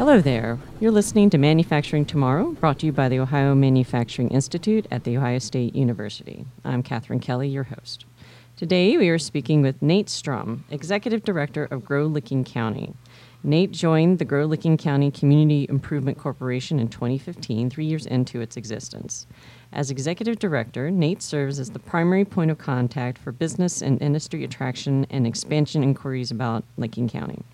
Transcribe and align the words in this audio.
Hello 0.00 0.18
there. 0.18 0.58
You're 0.80 0.92
listening 0.92 1.28
to 1.28 1.36
Manufacturing 1.36 2.06
Tomorrow, 2.06 2.52
brought 2.52 2.78
to 2.78 2.86
you 2.86 2.90
by 2.90 3.10
the 3.10 3.18
Ohio 3.18 3.54
Manufacturing 3.54 4.30
Institute 4.30 4.86
at 4.90 5.04
The 5.04 5.18
Ohio 5.18 5.38
State 5.38 5.76
University. 5.76 6.46
I'm 6.64 6.82
Katherine 6.82 7.20
Kelly, 7.20 7.50
your 7.50 7.64
host. 7.64 8.06
Today 8.56 8.96
we 8.96 9.10
are 9.10 9.18
speaking 9.18 9.60
with 9.60 9.82
Nate 9.82 10.08
Strum, 10.08 10.64
Executive 10.70 11.22
Director 11.22 11.66
of 11.66 11.84
Grow 11.84 12.06
Licking 12.06 12.44
County. 12.44 12.94
Nate 13.44 13.72
joined 13.72 14.18
the 14.18 14.24
Grow 14.24 14.46
Licking 14.46 14.78
County 14.78 15.10
Community 15.10 15.66
Improvement 15.68 16.16
Corporation 16.16 16.80
in 16.80 16.88
2015, 16.88 17.68
three 17.68 17.84
years 17.84 18.06
into 18.06 18.40
its 18.40 18.56
existence. 18.56 19.26
As 19.70 19.90
Executive 19.90 20.38
Director, 20.38 20.90
Nate 20.90 21.20
serves 21.20 21.58
as 21.58 21.72
the 21.72 21.78
primary 21.78 22.24
point 22.24 22.50
of 22.50 22.56
contact 22.56 23.18
for 23.18 23.32
business 23.32 23.82
and 23.82 24.00
industry 24.00 24.44
attraction 24.44 25.06
and 25.10 25.26
expansion 25.26 25.82
inquiries 25.82 26.30
about 26.30 26.64
Licking 26.78 27.06
County. 27.06 27.44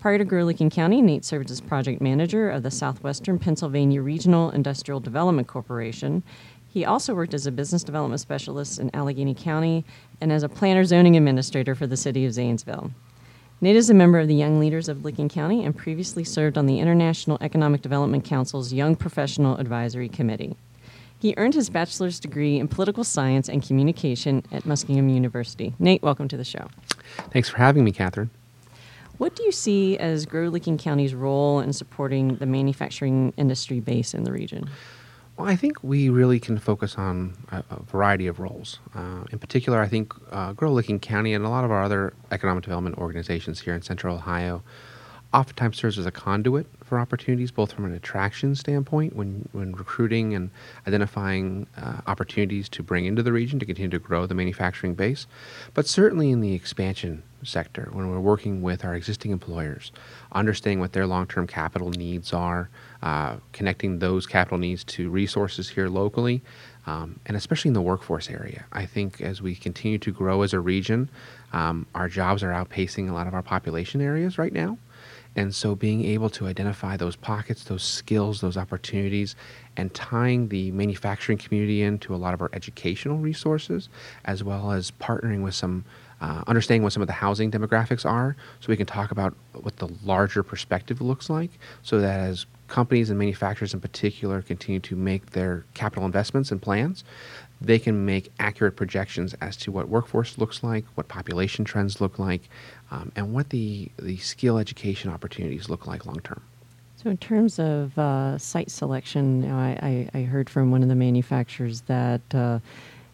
Prior 0.00 0.16
to 0.16 0.24
Grow 0.24 0.52
County, 0.52 1.02
Nate 1.02 1.24
served 1.24 1.50
as 1.50 1.60
project 1.60 2.00
manager 2.00 2.48
of 2.50 2.62
the 2.62 2.70
Southwestern 2.70 3.36
Pennsylvania 3.36 4.00
Regional 4.00 4.48
Industrial 4.50 5.00
Development 5.00 5.48
Corporation. 5.48 6.22
He 6.68 6.84
also 6.84 7.16
worked 7.16 7.34
as 7.34 7.48
a 7.48 7.50
business 7.50 7.82
development 7.82 8.20
specialist 8.20 8.78
in 8.78 8.94
Allegheny 8.94 9.34
County 9.34 9.84
and 10.20 10.30
as 10.30 10.44
a 10.44 10.48
planner 10.48 10.84
zoning 10.84 11.16
administrator 11.16 11.74
for 11.74 11.88
the 11.88 11.96
city 11.96 12.24
of 12.24 12.32
Zanesville. 12.32 12.92
Nate 13.60 13.74
is 13.74 13.90
a 13.90 13.94
member 13.94 14.20
of 14.20 14.28
the 14.28 14.36
Young 14.36 14.60
Leaders 14.60 14.88
of 14.88 15.04
Licking 15.04 15.28
County 15.28 15.64
and 15.64 15.76
previously 15.76 16.22
served 16.22 16.56
on 16.56 16.66
the 16.66 16.78
International 16.78 17.36
Economic 17.40 17.82
Development 17.82 18.24
Council's 18.24 18.72
Young 18.72 18.94
Professional 18.94 19.56
Advisory 19.56 20.08
Committee. 20.08 20.56
He 21.18 21.34
earned 21.36 21.54
his 21.54 21.70
bachelor's 21.70 22.20
degree 22.20 22.60
in 22.60 22.68
political 22.68 23.02
science 23.02 23.48
and 23.48 23.66
communication 23.66 24.44
at 24.52 24.62
Muskingum 24.62 25.12
University. 25.12 25.74
Nate, 25.80 26.02
welcome 26.04 26.28
to 26.28 26.36
the 26.36 26.44
show. 26.44 26.68
Thanks 27.32 27.48
for 27.48 27.56
having 27.56 27.82
me, 27.82 27.90
Catherine. 27.90 28.30
What 29.18 29.34
do 29.34 29.42
you 29.42 29.52
see 29.52 29.98
as 29.98 30.26
Grow 30.26 30.48
Licking 30.48 30.78
County's 30.78 31.14
role 31.14 31.58
in 31.60 31.72
supporting 31.72 32.36
the 32.36 32.46
manufacturing 32.46 33.32
industry 33.36 33.80
base 33.80 34.14
in 34.14 34.22
the 34.22 34.32
region? 34.32 34.70
Well, 35.36 35.48
I 35.48 35.56
think 35.56 35.82
we 35.82 36.08
really 36.08 36.40
can 36.40 36.58
focus 36.58 36.96
on 36.96 37.34
a, 37.50 37.62
a 37.70 37.82
variety 37.82 38.26
of 38.26 38.40
roles. 38.40 38.78
Uh, 38.94 39.24
in 39.30 39.38
particular, 39.38 39.80
I 39.80 39.88
think 39.88 40.12
uh, 40.30 40.52
Grow 40.52 40.72
Licking 40.72 41.00
County 41.00 41.34
and 41.34 41.44
a 41.44 41.48
lot 41.48 41.64
of 41.64 41.70
our 41.70 41.82
other 41.82 42.14
economic 42.30 42.64
development 42.64 42.98
organizations 42.98 43.60
here 43.60 43.74
in 43.74 43.82
Central 43.82 44.16
Ohio 44.16 44.62
oftentimes 45.32 45.76
serves 45.76 45.98
as 45.98 46.06
a 46.06 46.10
conduit 46.10 46.66
for 46.82 46.98
opportunities, 46.98 47.50
both 47.50 47.72
from 47.72 47.84
an 47.84 47.92
attraction 47.92 48.54
standpoint 48.54 49.14
when, 49.14 49.46
when 49.52 49.72
recruiting 49.72 50.34
and 50.34 50.50
identifying 50.86 51.66
uh, 51.76 52.00
opportunities 52.06 52.68
to 52.70 52.82
bring 52.82 53.04
into 53.04 53.22
the 53.22 53.32
region 53.32 53.58
to 53.58 53.66
continue 53.66 53.90
to 53.90 53.98
grow 53.98 54.26
the 54.26 54.34
manufacturing 54.34 54.94
base, 54.94 55.26
but 55.74 55.86
certainly 55.86 56.30
in 56.30 56.40
the 56.40 56.54
expansion 56.54 57.22
sector 57.44 57.88
when 57.92 58.10
we're 58.10 58.18
working 58.18 58.62
with 58.62 58.84
our 58.84 58.94
existing 58.94 59.30
employers, 59.30 59.92
understanding 60.32 60.80
what 60.80 60.92
their 60.92 61.06
long 61.06 61.26
term 61.26 61.46
capital 61.46 61.90
needs 61.90 62.32
are, 62.32 62.70
uh, 63.02 63.36
connecting 63.52 63.98
those 63.98 64.26
capital 64.26 64.58
needs 64.58 64.82
to 64.82 65.10
resources 65.10 65.68
here 65.68 65.88
locally, 65.88 66.42
um, 66.86 67.20
and 67.26 67.36
especially 67.36 67.68
in 67.68 67.74
the 67.74 67.82
workforce 67.82 68.30
area. 68.30 68.64
I 68.72 68.86
think 68.86 69.20
as 69.20 69.42
we 69.42 69.54
continue 69.54 69.98
to 69.98 70.10
grow 70.10 70.40
as 70.40 70.54
a 70.54 70.60
region, 70.60 71.10
um, 71.52 71.86
our 71.94 72.08
jobs 72.08 72.42
are 72.42 72.50
outpacing 72.50 73.10
a 73.10 73.12
lot 73.12 73.26
of 73.26 73.34
our 73.34 73.42
population 73.42 74.00
areas 74.00 74.38
right 74.38 74.52
now. 74.52 74.78
And 75.36 75.54
so 75.54 75.74
being 75.74 76.04
able 76.04 76.30
to 76.30 76.46
identify 76.46 76.96
those 76.96 77.14
pockets, 77.14 77.64
those 77.64 77.82
skills, 77.82 78.40
those 78.40 78.56
opportunities, 78.56 79.36
and 79.76 79.92
tying 79.94 80.48
the 80.48 80.70
manufacturing 80.72 81.38
community 81.38 81.82
into 81.82 82.14
a 82.14 82.16
lot 82.16 82.34
of 82.34 82.42
our 82.42 82.50
educational 82.52 83.18
resources, 83.18 83.88
as 84.24 84.42
well 84.42 84.72
as 84.72 84.90
partnering 84.90 85.42
with 85.42 85.54
some 85.54 85.84
uh, 86.20 86.42
understanding 86.46 86.82
what 86.82 86.92
some 86.92 87.02
of 87.02 87.06
the 87.06 87.12
housing 87.12 87.50
demographics 87.50 88.04
are 88.04 88.34
so 88.60 88.66
we 88.68 88.76
can 88.76 88.86
talk 88.86 89.10
about 89.10 89.36
what 89.52 89.76
the 89.76 89.88
larger 90.04 90.42
perspective 90.42 91.00
looks 91.00 91.30
like 91.30 91.50
so 91.82 92.00
that 92.00 92.18
as 92.18 92.46
companies 92.66 93.08
and 93.08 93.18
manufacturers 93.18 93.72
in 93.72 93.80
particular 93.80 94.42
continue 94.42 94.80
to 94.80 94.96
make 94.96 95.30
their 95.30 95.64
capital 95.74 96.04
investments 96.04 96.50
and 96.50 96.60
plans 96.60 97.04
they 97.60 97.78
can 97.78 98.04
make 98.04 98.32
accurate 98.38 98.76
projections 98.76 99.34
as 99.40 99.56
to 99.56 99.72
what 99.72 99.88
workforce 99.88 100.38
looks 100.38 100.62
like 100.62 100.84
what 100.94 101.08
population 101.08 101.64
trends 101.64 102.00
look 102.00 102.18
like 102.18 102.48
um, 102.90 103.12
and 103.16 103.32
what 103.32 103.50
the, 103.50 103.90
the 103.98 104.16
skill 104.18 104.58
education 104.58 105.10
opportunities 105.10 105.68
look 105.68 105.86
like 105.86 106.06
long 106.06 106.20
term 106.20 106.42
so, 107.02 107.10
in 107.10 107.16
terms 107.16 107.60
of 107.60 107.96
uh, 107.96 108.38
site 108.38 108.72
selection, 108.72 109.44
you 109.44 109.48
know, 109.50 109.54
I, 109.54 110.08
I, 110.14 110.18
I, 110.18 110.22
heard 110.22 110.50
from 110.50 110.72
one 110.72 110.82
of 110.82 110.88
the 110.88 110.96
manufacturers 110.96 111.82
that 111.82 112.20
uh, 112.34 112.58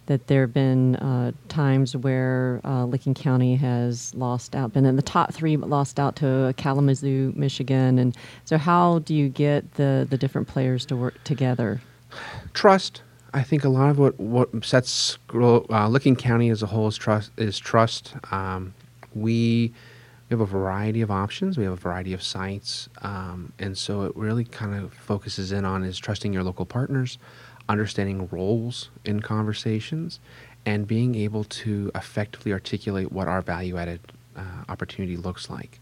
that 0.06 0.26
there 0.26 0.42
have 0.42 0.52
been 0.52 0.96
uh, 0.96 1.32
times 1.48 1.96
where 1.96 2.60
uh, 2.64 2.84
Licking 2.84 3.14
County 3.14 3.56
has 3.56 4.14
lost 4.14 4.54
out, 4.54 4.72
been 4.72 4.86
in 4.86 4.96
the 4.96 5.02
top 5.02 5.32
three, 5.32 5.56
but 5.56 5.68
lost 5.68 5.98
out 5.98 6.16
to 6.16 6.54
Kalamazoo, 6.56 7.32
Michigan. 7.36 7.98
And 7.98 8.16
so, 8.44 8.58
how 8.58 9.00
do 9.00 9.14
you 9.14 9.28
get 9.28 9.74
the, 9.74 10.06
the 10.08 10.18
different 10.18 10.48
players 10.48 10.84
to 10.86 10.96
work 10.96 11.22
together? 11.24 11.80
Trust. 12.52 13.02
I 13.34 13.42
think 13.42 13.64
a 13.64 13.68
lot 13.68 13.90
of 13.90 13.98
what, 13.98 14.18
what 14.20 14.64
sets 14.64 15.18
uh, 15.34 15.88
Licking 15.88 16.14
County 16.14 16.50
as 16.50 16.62
a 16.62 16.66
whole 16.66 16.86
is 16.86 16.96
trust. 16.96 17.32
Is 17.36 17.58
trust. 17.58 18.14
Um, 18.30 18.74
we 19.12 19.72
we 20.28 20.34
have 20.34 20.40
a 20.40 20.46
variety 20.46 21.02
of 21.02 21.10
options. 21.10 21.58
We 21.58 21.64
have 21.64 21.72
a 21.72 21.76
variety 21.76 22.12
of 22.12 22.22
sites, 22.22 22.88
um, 23.02 23.52
and 23.58 23.76
so 23.76 24.02
it 24.02 24.16
really 24.16 24.44
kind 24.44 24.74
of 24.74 24.94
focuses 24.94 25.50
in 25.50 25.64
on 25.64 25.82
is 25.82 25.98
trusting 25.98 26.32
your 26.32 26.44
local 26.44 26.64
partners, 26.64 27.18
understanding 27.68 28.28
roles 28.30 28.90
in 29.04 29.20
conversations, 29.20 30.20
and 30.64 30.86
being 30.86 31.16
able 31.16 31.42
to 31.44 31.90
effectively 31.96 32.52
articulate 32.52 33.10
what 33.10 33.26
our 33.26 33.42
value 33.42 33.76
added 33.76 34.00
uh, 34.36 34.42
opportunity 34.68 35.16
looks 35.16 35.50
like. 35.50 35.80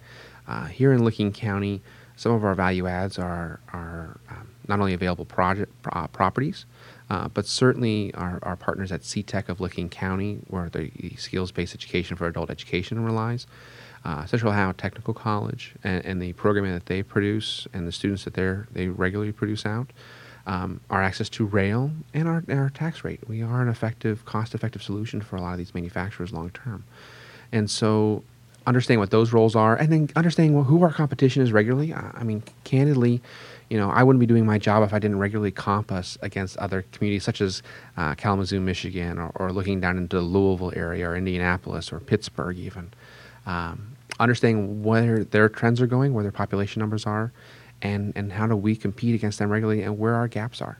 Uh, 0.49 0.65
here 0.67 0.93
in 0.93 1.05
Licking 1.05 1.33
County, 1.33 1.83
some 2.17 2.33
of 2.33 2.45
our 2.45 2.55
value 2.55 2.87
adds 2.87 3.19
are, 3.19 3.61
are 3.75 4.19
um, 4.31 4.49
not 4.69 4.81
only 4.81 4.95
available 4.95 5.25
project 5.25 5.73
uh, 5.93 6.07
properties, 6.09 6.65
uh, 7.11 7.29
but 7.29 7.47
certainly 7.47 8.13
our, 8.15 8.39
our 8.43 8.57
partners 8.57 8.93
at 8.93 9.03
CTEC 9.03 9.49
of 9.49 9.61
Licking 9.61 9.89
County, 9.89 10.41
where 10.49 10.69
the 10.69 10.91
skills-based 11.17 11.75
education 11.75 12.17
for 12.17 12.27
adult 12.27 12.51
education 12.51 13.05
relies, 13.05 13.47
uh, 14.05 14.25
Central 14.27 14.53
Ohio 14.53 14.73
Technical 14.73 15.15
College, 15.15 15.75
and, 15.85 16.05
and, 16.05 16.21
the 16.21 16.33
programming 16.33 16.73
that 16.73 16.87
they 16.87 17.03
produce, 17.03 17.69
and 17.73 17.87
the 17.87 17.93
students 17.93 18.25
that 18.25 18.35
they 18.35 18.57
they 18.73 18.89
regularly 18.89 19.31
produce 19.31 19.65
out, 19.65 19.93
um, 20.47 20.81
our 20.91 21.03
access 21.03 21.29
to 21.29 21.47
rail, 21.47 21.91
and 22.13 22.27
our, 22.29 22.43
our 22.49 22.71
tax 22.71 23.05
rate. 23.05 23.21
We 23.29 23.43
are 23.43 23.63
an 23.63 23.69
effective, 23.69 24.25
cost 24.25 24.55
effective 24.55 24.83
solution 24.83 25.21
for 25.21 25.37
a 25.37 25.41
lot 25.41 25.53
of 25.53 25.59
these 25.59 25.75
manufacturers 25.75 26.33
long 26.33 26.51
term. 26.51 26.85
And 27.53 27.71
so, 27.71 28.25
understanding 28.67 28.99
what 28.99 29.11
those 29.11 29.33
roles 29.33 29.55
are, 29.55 29.77
and 29.77 29.93
then 29.93 30.09
understanding 30.17 30.65
who 30.65 30.83
our 30.83 30.93
competition 30.93 31.43
is 31.43 31.53
regularly. 31.53 31.95
I 31.95 32.25
mean, 32.25 32.43
candidly, 32.65 33.21
you 33.73 33.79
know, 33.79 33.89
I 33.89 34.03
wouldn't 34.03 34.21
be 34.21 34.27
doing 34.27 34.45
my 34.45 34.59
job 34.59 34.83
if 34.83 34.93
I 34.93 34.99
didn't 34.99 35.19
regularly 35.19 35.51
comp 35.51 35.91
us 35.91 36.19
against 36.21 36.59
other 36.59 36.85
communities 36.93 37.25
such 37.25 37.41
as 37.41 37.63
uh, 37.97 38.15
Kalamazoo, 38.15 38.61
Michigan, 38.61 39.19
or, 39.19 39.33
or, 39.37 39.51
looking 39.51 39.81
down 39.81 39.97
into 39.97 40.17
the 40.17 40.23
Louisville 40.23 40.75
area, 40.77 41.09
or 41.09 41.17
Indianapolis, 41.17 41.91
or 41.91 41.99
Pittsburgh, 41.99 42.59
even. 42.59 42.93
Um, 43.47 43.97
understanding 44.21 44.83
where 44.83 45.25
their 45.25 45.49
trends 45.49 45.81
are 45.81 45.87
going, 45.87 46.13
where 46.13 46.23
their 46.23 46.31
population 46.31 46.81
numbers 46.81 47.07
are, 47.07 47.33
and, 47.81 48.13
and 48.15 48.31
how 48.31 48.47
do 48.47 48.55
we 48.55 48.77
compete 48.77 49.15
against 49.15 49.39
them 49.39 49.49
regularly 49.49 49.83
and 49.83 49.99
where 49.99 50.17
our 50.17 50.29
gaps 50.29 50.61
are. 50.61 50.77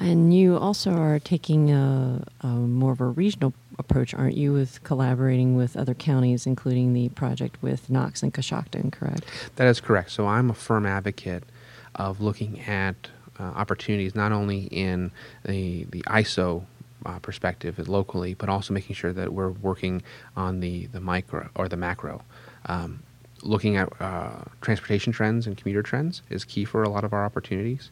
And 0.00 0.32
you 0.32 0.56
also 0.56 0.92
are 0.92 1.18
taking 1.18 1.70
a, 1.70 2.24
a, 2.40 2.46
more 2.46 2.92
of 2.92 3.02
a 3.02 3.06
regional 3.06 3.52
approach, 3.78 4.14
aren't 4.14 4.38
you, 4.38 4.54
with 4.54 4.82
collaborating 4.84 5.54
with 5.54 5.76
other 5.76 5.92
counties, 5.92 6.46
including 6.46 6.94
the 6.94 7.10
project 7.10 7.58
with 7.60 7.90
Knox 7.90 8.22
and 8.22 8.32
Coshocton, 8.32 8.90
correct? 8.90 9.24
That 9.56 9.66
is 9.66 9.82
correct. 9.82 10.12
So 10.12 10.26
I'm 10.26 10.48
a 10.48 10.54
firm 10.54 10.86
advocate 10.86 11.44
of 11.94 12.20
looking 12.20 12.60
at 12.60 12.96
uh, 13.38 13.44
opportunities 13.44 14.14
not 14.14 14.32
only 14.32 14.62
in 14.64 15.10
the, 15.44 15.84
the 15.84 16.02
ISO 16.02 16.64
uh, 17.06 17.18
perspective 17.20 17.88
locally, 17.88 18.34
but 18.34 18.48
also 18.48 18.74
making 18.74 18.94
sure 18.96 19.12
that 19.12 19.32
we're 19.32 19.50
working 19.50 20.02
on 20.36 20.60
the, 20.60 20.86
the 20.86 21.00
micro 21.00 21.48
or 21.54 21.68
the 21.68 21.76
macro. 21.76 22.22
Um, 22.66 23.02
looking 23.42 23.76
at 23.76 23.88
uh, 24.00 24.42
transportation 24.60 25.12
trends 25.12 25.46
and 25.46 25.56
commuter 25.56 25.82
trends 25.82 26.22
is 26.28 26.44
key 26.44 26.64
for 26.64 26.82
a 26.82 26.88
lot 26.88 27.04
of 27.04 27.12
our 27.12 27.24
opportunities. 27.24 27.90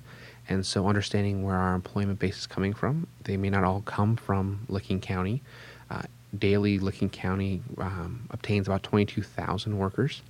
And 0.48 0.64
so, 0.64 0.86
understanding 0.86 1.42
where 1.42 1.56
our 1.56 1.74
employment 1.74 2.18
base 2.18 2.38
is 2.38 2.46
coming 2.46 2.72
from, 2.72 3.08
they 3.24 3.36
may 3.36 3.50
not 3.50 3.64
all 3.64 3.82
come 3.82 4.16
from 4.16 4.64
Licking 4.68 5.00
County. 5.00 5.42
Uh, 5.90 6.02
daily, 6.38 6.78
Licking 6.78 7.10
County 7.10 7.62
um, 7.78 8.26
obtains 8.30 8.68
about 8.68 8.84
22,000 8.84 9.76
workers 9.76 10.22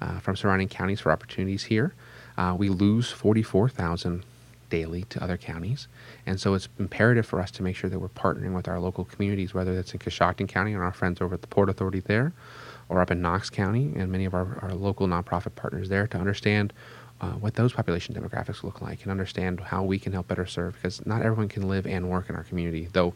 uh, 0.00 0.20
from 0.20 0.36
surrounding 0.36 0.68
counties 0.68 1.00
for 1.00 1.10
opportunities 1.10 1.64
here. 1.64 1.94
Uh, 2.36 2.54
we 2.58 2.68
lose 2.68 3.10
44,000 3.10 4.24
daily 4.68 5.04
to 5.04 5.22
other 5.22 5.36
counties. 5.36 5.88
And 6.26 6.40
so 6.40 6.54
it's 6.54 6.68
imperative 6.78 7.26
for 7.26 7.40
us 7.40 7.50
to 7.52 7.62
make 7.62 7.76
sure 7.76 7.88
that 7.88 7.98
we're 7.98 8.08
partnering 8.08 8.54
with 8.54 8.68
our 8.68 8.80
local 8.80 9.04
communities, 9.04 9.54
whether 9.54 9.74
that's 9.74 9.92
in 9.92 9.98
Coshocton 9.98 10.48
County 10.48 10.72
and 10.72 10.82
our 10.82 10.92
friends 10.92 11.20
over 11.20 11.34
at 11.34 11.40
the 11.40 11.46
Port 11.46 11.68
Authority 11.68 12.00
there, 12.00 12.32
or 12.88 13.00
up 13.00 13.10
in 13.10 13.20
Knox 13.20 13.50
County 13.50 13.92
and 13.96 14.10
many 14.10 14.24
of 14.24 14.34
our, 14.34 14.58
our 14.62 14.74
local 14.74 15.06
nonprofit 15.06 15.54
partners 15.54 15.88
there 15.88 16.06
to 16.08 16.18
understand 16.18 16.72
uh, 17.20 17.32
what 17.32 17.54
those 17.54 17.72
population 17.72 18.14
demographics 18.14 18.62
look 18.62 18.82
like 18.82 19.02
and 19.02 19.10
understand 19.10 19.60
how 19.60 19.82
we 19.82 19.98
can 19.98 20.12
help 20.12 20.28
better 20.28 20.46
serve 20.46 20.74
because 20.74 21.04
not 21.06 21.22
everyone 21.22 21.48
can 21.48 21.68
live 21.68 21.86
and 21.86 22.10
work 22.10 22.28
in 22.28 22.36
our 22.36 22.44
community, 22.44 22.88
though, 22.92 23.14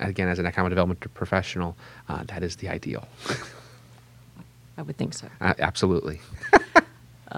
again, 0.00 0.28
as 0.28 0.38
an 0.38 0.46
economic 0.46 0.70
development 0.70 1.00
professional, 1.14 1.76
uh, 2.08 2.22
that 2.24 2.42
is 2.42 2.56
the 2.56 2.68
ideal. 2.68 3.08
I 4.76 4.82
would 4.82 4.96
think 4.96 5.14
so. 5.14 5.28
Uh, 5.40 5.54
absolutely. 5.58 6.20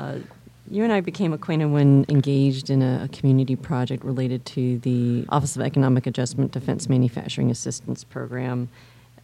Uh, 0.70 0.74
You 0.74 0.84
and 0.84 0.92
I 0.92 1.00
became 1.00 1.32
acquainted 1.32 1.66
when 1.66 2.06
engaged 2.08 2.70
in 2.70 2.82
a, 2.82 3.08
community 3.12 3.56
project 3.56 4.04
related 4.04 4.44
to 4.46 4.78
the 4.78 5.24
Office 5.28 5.56
of 5.56 5.62
Economic 5.62 6.06
Adjustment 6.06 6.52
Defense 6.52 6.88
Manufacturing 6.88 7.50
Assistance 7.50 8.04
Program. 8.04 8.68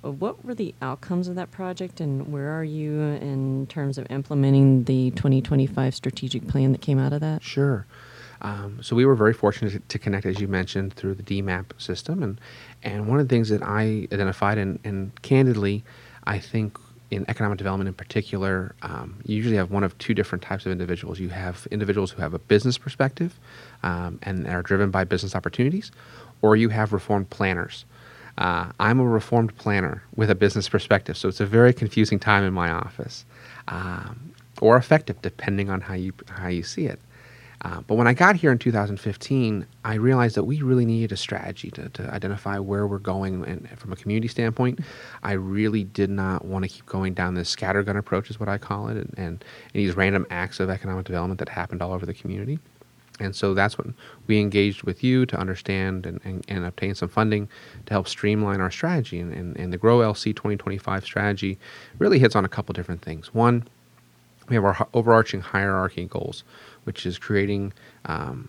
What 0.03 0.45
were 0.45 0.55
the 0.55 0.75
outcomes 0.83 1.27
of 1.27 1.35
that 1.37 1.51
project, 1.51 2.01
and 2.01 2.33
where 2.33 2.51
are 2.53 2.63
you 2.65 3.01
in 3.01 3.67
terms 3.67 3.99
of 3.99 4.07
implementing 4.11 4.85
the 4.85 5.11
2025 5.13 5.95
strategic 5.95 6.47
plan 6.47 6.73
that 6.73 6.81
came 6.81 6.99
out 6.99 7.13
of 7.13 7.21
that? 7.21 7.43
Sure. 7.43 7.87
Um, 8.43 8.79
so 8.83 8.95
we 8.95 9.05
were 9.05 9.15
very 9.17 9.33
fortunate 9.33 9.89
to 9.89 9.99
connect, 9.99 10.27
as 10.27 10.39
you 10.41 10.47
mentioned, 10.47 10.93
through 10.93 11.15
the 11.15 11.23
DMAP 11.23 11.81
system, 11.81 12.23
and 12.23 12.41
and 12.83 13.09
one 13.09 13.19
of 13.19 13.29
the 13.29 13.35
things 13.35 13.49
that 13.49 13.63
I 13.63 14.07
identified, 14.13 14.59
and, 14.59 14.79
and 14.85 15.11
candidly, 15.23 15.85
I 16.25 16.39
think 16.39 16.79
in 17.11 17.25
economic 17.29 17.59
development 17.59 17.89
in 17.89 17.95
particular, 17.95 18.75
um, 18.83 19.21
you 19.25 19.37
usually 19.37 19.57
have 19.57 19.71
one 19.71 19.85
of 19.85 19.97
two 19.99 20.15
different 20.15 20.43
types 20.43 20.67
of 20.67 20.73
individuals. 20.73 21.21
You 21.21 21.29
have 21.29 21.67
individuals 21.71 22.11
who 22.11 22.21
have 22.23 22.35
a 22.35 22.39
business 22.39 22.79
perspective 22.79 23.39
um, 23.83 24.19
and 24.23 24.47
are 24.47 24.63
driven 24.63 24.91
by 24.91 25.05
business 25.05 25.35
opportunities, 25.35 25.93
or 26.43 26.57
you 26.57 26.69
have 26.71 26.93
reformed 26.93 27.31
planners. 27.31 27.85
Uh, 28.39 28.71
I'm 28.79 29.01
a 29.01 29.07
reformed 29.07 29.57
planner 29.57 30.03
with 30.15 30.31
a 30.31 30.35
business 30.35 30.69
perspective, 30.69 31.17
so 31.17 31.29
it's 31.29 31.41
a 31.41 31.47
very 31.47 31.73
confusing 31.73 32.19
time 32.19 32.45
in 32.45 32.53
my 32.53 32.71
office, 32.71 33.25
um, 33.69 34.35
or 34.61 34.77
effective 34.77 35.23
depending 35.23 35.71
on 35.71 35.81
how 35.81 35.95
you 35.95 36.13
how 36.29 36.49
you 36.49 36.63
see 36.63 36.87
it. 36.87 37.01
Uh, 37.63 37.81
but 37.81 37.95
when 37.95 38.07
I 38.07 38.15
got 38.15 38.37
here 38.37 38.53
in 38.53 38.59
2015, 38.59 39.67
I 39.85 39.95
realized 39.95 40.37
that 40.37 40.45
we 40.45 40.63
really 40.63 40.85
needed 40.85 41.13
a 41.13 41.17
strategy 41.17 41.71
to, 41.73 41.89
to 41.89 42.15
identify 42.15 42.59
where 42.59 42.87
we're 42.87 42.99
going. 42.99 43.45
And 43.45 43.69
from 43.79 43.93
a 43.93 43.97
community 43.97 44.29
standpoint, 44.29 44.81
I 45.23 45.33
really 45.33 45.85
did 45.85 46.11
not 46.11 46.45
want 46.45 46.65
to 46.65 46.69
keep 46.69 46.87
going 46.87 47.15
down 47.15 47.35
this 47.35 47.55
scattergun 47.55 47.97
approach, 47.97 48.31
is 48.31 48.39
what 48.39 48.49
I 48.49 48.59
call 48.59 48.89
it, 48.89 48.97
and, 48.97 49.15
and, 49.17 49.45
these 49.73 49.95
random 49.95 50.27
acts 50.31 50.59
of 50.59 50.71
economic 50.71 51.05
development 51.05 51.39
that 51.39 51.51
happened 51.51 51.83
all 51.83 51.93
over 51.93 52.07
the 52.07 52.15
community. 52.15 52.59
And 53.21 53.35
so 53.35 53.55
that's 53.55 53.79
when 53.79 53.95
we 54.27 54.41
engaged 54.41 54.83
with 54.83 55.03
you 55.03 55.27
to 55.27 55.39
understand 55.39 56.07
and, 56.07 56.21
and, 56.25 56.45
and 56.49 56.65
obtain 56.65 56.95
some 56.95 57.09
funding 57.09 57.49
to 57.87 57.95
help 57.95 58.09
streamline 58.09 58.61
our 58.61 58.71
strategy. 58.71 59.19
And, 59.21 59.33
and, 59.33 59.57
and 59.57 59.73
the 59.73 59.79
Grow 59.79 59.99
LC 59.99 60.35
2025 60.35 61.05
strategy 61.05 61.59
really 61.99 62.19
hits 62.19 62.37
on 62.37 62.45
a 62.45 62.49
couple 62.49 62.73
different 62.75 63.03
things. 63.03 63.33
One, 63.33 63.65
we 64.49 64.55
have 64.55 64.65
our 64.65 64.87
overarching 64.95 65.41
hierarchy 65.41 66.05
goals 66.07 66.45
which 66.87 67.05
is 67.05 67.19
creating 67.19 67.73
um, 68.05 68.49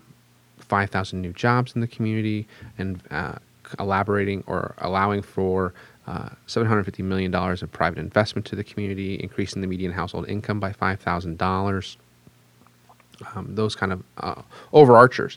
5,000 0.58 1.20
new 1.20 1.32
jobs 1.32 1.74
in 1.74 1.80
the 1.80 1.88
community 1.88 2.46
and 2.78 3.02
uh, 3.10 3.34
elaborating 3.80 4.44
or 4.46 4.74
allowing 4.78 5.22
for 5.22 5.74
uh, 6.06 6.30
$750 6.46 7.00
million 7.00 7.34
of 7.34 7.72
private 7.72 7.98
investment 7.98 8.46
to 8.46 8.56
the 8.56 8.64
community, 8.64 9.20
increasing 9.20 9.60
the 9.60 9.66
median 9.66 9.92
household 9.92 10.28
income 10.28 10.60
by 10.60 10.72
$5,000. 10.72 11.96
Um, 13.34 13.54
those 13.56 13.74
kind 13.74 13.92
of 13.92 14.04
uh, 14.18 14.42
overarchers. 14.72 15.36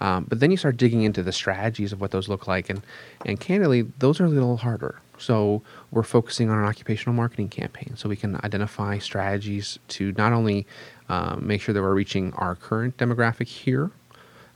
Um, 0.00 0.26
but 0.28 0.40
then 0.40 0.50
you 0.50 0.58
start 0.58 0.76
digging 0.76 1.04
into 1.04 1.22
the 1.22 1.32
strategies 1.32 1.92
of 1.92 2.00
what 2.00 2.10
those 2.10 2.28
look 2.28 2.46
like, 2.48 2.68
and 2.68 2.82
and 3.24 3.38
candidly, 3.38 3.82
those 4.00 4.20
are 4.20 4.24
a 4.24 4.28
little 4.28 4.56
harder. 4.56 4.96
So 5.22 5.62
we're 5.92 6.02
focusing 6.02 6.50
on 6.50 6.58
an 6.58 6.64
occupational 6.64 7.14
marketing 7.14 7.48
campaign, 7.48 7.94
so 7.96 8.08
we 8.08 8.16
can 8.16 8.36
identify 8.42 8.98
strategies 8.98 9.78
to 9.88 10.12
not 10.18 10.32
only 10.32 10.66
um, 11.08 11.46
make 11.46 11.62
sure 11.62 11.72
that 11.72 11.80
we're 11.80 11.94
reaching 11.94 12.32
our 12.34 12.56
current 12.56 12.96
demographic 12.96 13.46
here, 13.46 13.92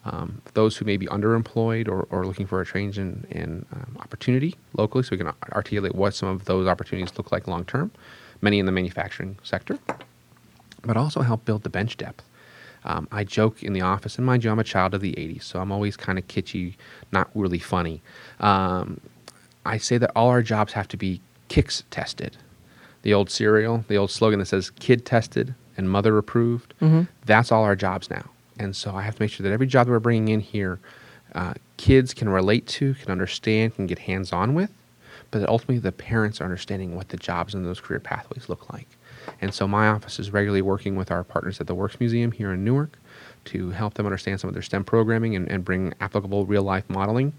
um, 0.05 0.43
those 0.55 0.77
who 0.77 0.85
may 0.85 0.97
be 0.97 1.07
underemployed 1.07 1.89
or, 1.89 2.09
or 2.11 2.27
looking 2.27 2.47
for 2.47 2.61
a 2.61 2.67
change 2.67 2.99
in, 2.99 3.27
in 3.31 3.65
um, 3.73 3.97
opportunity 4.01 4.57
locally, 4.77 5.05
so 5.05 5.11
we 5.13 5.19
can 5.19 5.33
articulate 5.53 5.95
what 5.95 6.15
some 6.15 6.29
of 6.29 6.45
those 6.47 6.67
opportunities 6.67 7.17
look 7.17 7.31
like 7.31 7.47
long 7.47 7.65
term, 7.65 7.93
many 8.41 8.59
in 8.59 8.67
the 8.67 8.73
manufacturing 8.73 9.39
sector, 9.45 9.79
but 10.83 10.97
also 10.97 11.21
help 11.21 11.45
build 11.45 11.63
the 11.63 11.71
bench 11.71 11.97
depth. 11.97 12.25
Um, 12.85 13.09
I 13.11 13.25
joke 13.25 13.63
in 13.63 13.73
the 13.73 13.83
office, 13.83 14.17
and 14.17 14.27
mind 14.27 14.45
you, 14.45 14.51
I'm 14.51 14.59
a 14.61 14.65
child 14.65 14.95
of 14.95 15.01
the 15.01 15.13
80s, 15.13 15.43
so 15.43 15.61
I'm 15.61 15.73
always 15.73 15.97
kind 15.97 16.19
of 16.19 16.27
kitschy, 16.29 16.75
not 17.11 17.29
really 17.35 17.59
funny. 17.59 18.01
Um, 18.39 19.01
I 19.67 19.79
say 19.79 19.99
that 19.99 20.13
all 20.17 20.29
our 20.29 20.43
jobs 20.43 20.73
have 20.73 20.89
to 20.89 20.97
be 20.97 21.21
Kix 21.49 21.83
tested. 21.91 22.37
The 23.03 23.15
old 23.15 23.31
cereal, 23.31 23.85
the 23.89 23.97
old 23.97 24.11
slogan 24.11 24.39
that 24.41 24.47
says 24.47 24.71
kid 24.71 25.05
tested, 25.05 25.55
and 25.77 25.91
mother 25.91 26.17
approved. 26.19 26.75
Mm-hmm. 26.81 27.03
That's 27.25 27.53
all 27.53 27.63
our 27.63 27.77
jobs 27.77 28.11
now. 28.11 28.31
And 28.59 28.75
so 28.75 28.95
I 28.95 29.03
have 29.03 29.17
to 29.17 29.23
make 29.23 29.31
sure 29.31 29.45
that 29.45 29.53
every 29.53 29.67
job 29.67 29.87
that 29.87 29.93
we're 29.93 30.01
bringing 30.01 30.29
in 30.29 30.41
here, 30.41 30.81
uh, 31.35 31.55
kids 31.77 32.15
can 32.15 32.29
relate 32.29 32.67
to, 32.69 32.95
can 32.95 33.13
understand, 33.13 33.77
can 33.77 33.87
get 33.87 34.01
hands 34.01 34.33
on 34.33 34.55
with, 34.55 34.73
but 35.31 35.41
that 35.41 35.49
ultimately 35.49 35.79
the 35.79 35.93
parents 35.93 36.41
are 36.41 36.45
understanding 36.45 36.97
what 36.97 37.11
the 37.11 37.17
jobs 37.17 37.55
and 37.55 37.65
those 37.67 37.81
career 37.81 38.01
pathways 38.01 38.49
look 38.49 38.73
like. 38.73 38.89
And 39.41 39.53
so 39.53 39.69
my 39.69 39.89
office 39.89 40.19
is 40.19 40.31
regularly 40.31 40.63
working 40.63 40.97
with 40.97 41.11
our 41.11 41.23
partners 41.23 41.61
at 41.61 41.67
the 41.67 41.75
Works 41.75 42.01
Museum 42.01 42.33
here 42.33 42.53
in 42.53 42.65
Newark 42.65 42.99
to 43.47 43.71
help 43.71 43.95
them 43.95 44.07
understand 44.07 44.41
some 44.41 44.49
of 44.49 44.55
their 44.55 44.63
STEM 44.63 44.85
programming 44.85 45.37
and, 45.37 45.51
and 45.51 45.65
bring 45.65 45.93
applicable 46.01 46.47
real 46.47 46.63
life 46.63 46.85
modeling 46.89 47.35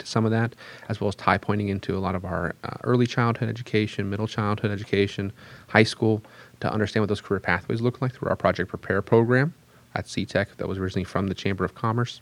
to 0.00 0.06
some 0.06 0.24
of 0.24 0.30
that, 0.30 0.54
as 0.88 1.00
well 1.00 1.08
as 1.08 1.14
tie 1.14 1.38
pointing 1.38 1.68
into 1.68 1.96
a 1.96 2.00
lot 2.00 2.14
of 2.14 2.24
our 2.24 2.54
uh, 2.64 2.76
early 2.84 3.06
childhood 3.06 3.48
education, 3.48 4.08
middle 4.10 4.26
childhood 4.26 4.70
education, 4.70 5.32
high 5.68 5.82
school, 5.82 6.22
to 6.60 6.72
understand 6.72 7.02
what 7.02 7.08
those 7.08 7.20
career 7.20 7.40
pathways 7.40 7.80
look 7.80 8.00
like 8.00 8.12
through 8.12 8.28
our 8.28 8.36
Project 8.36 8.68
Prepare 8.70 9.02
program 9.02 9.54
at 9.94 10.06
CTEC 10.06 10.56
that 10.56 10.68
was 10.68 10.78
originally 10.78 11.04
from 11.04 11.28
the 11.28 11.34
Chamber 11.34 11.64
of 11.64 11.74
Commerce, 11.74 12.20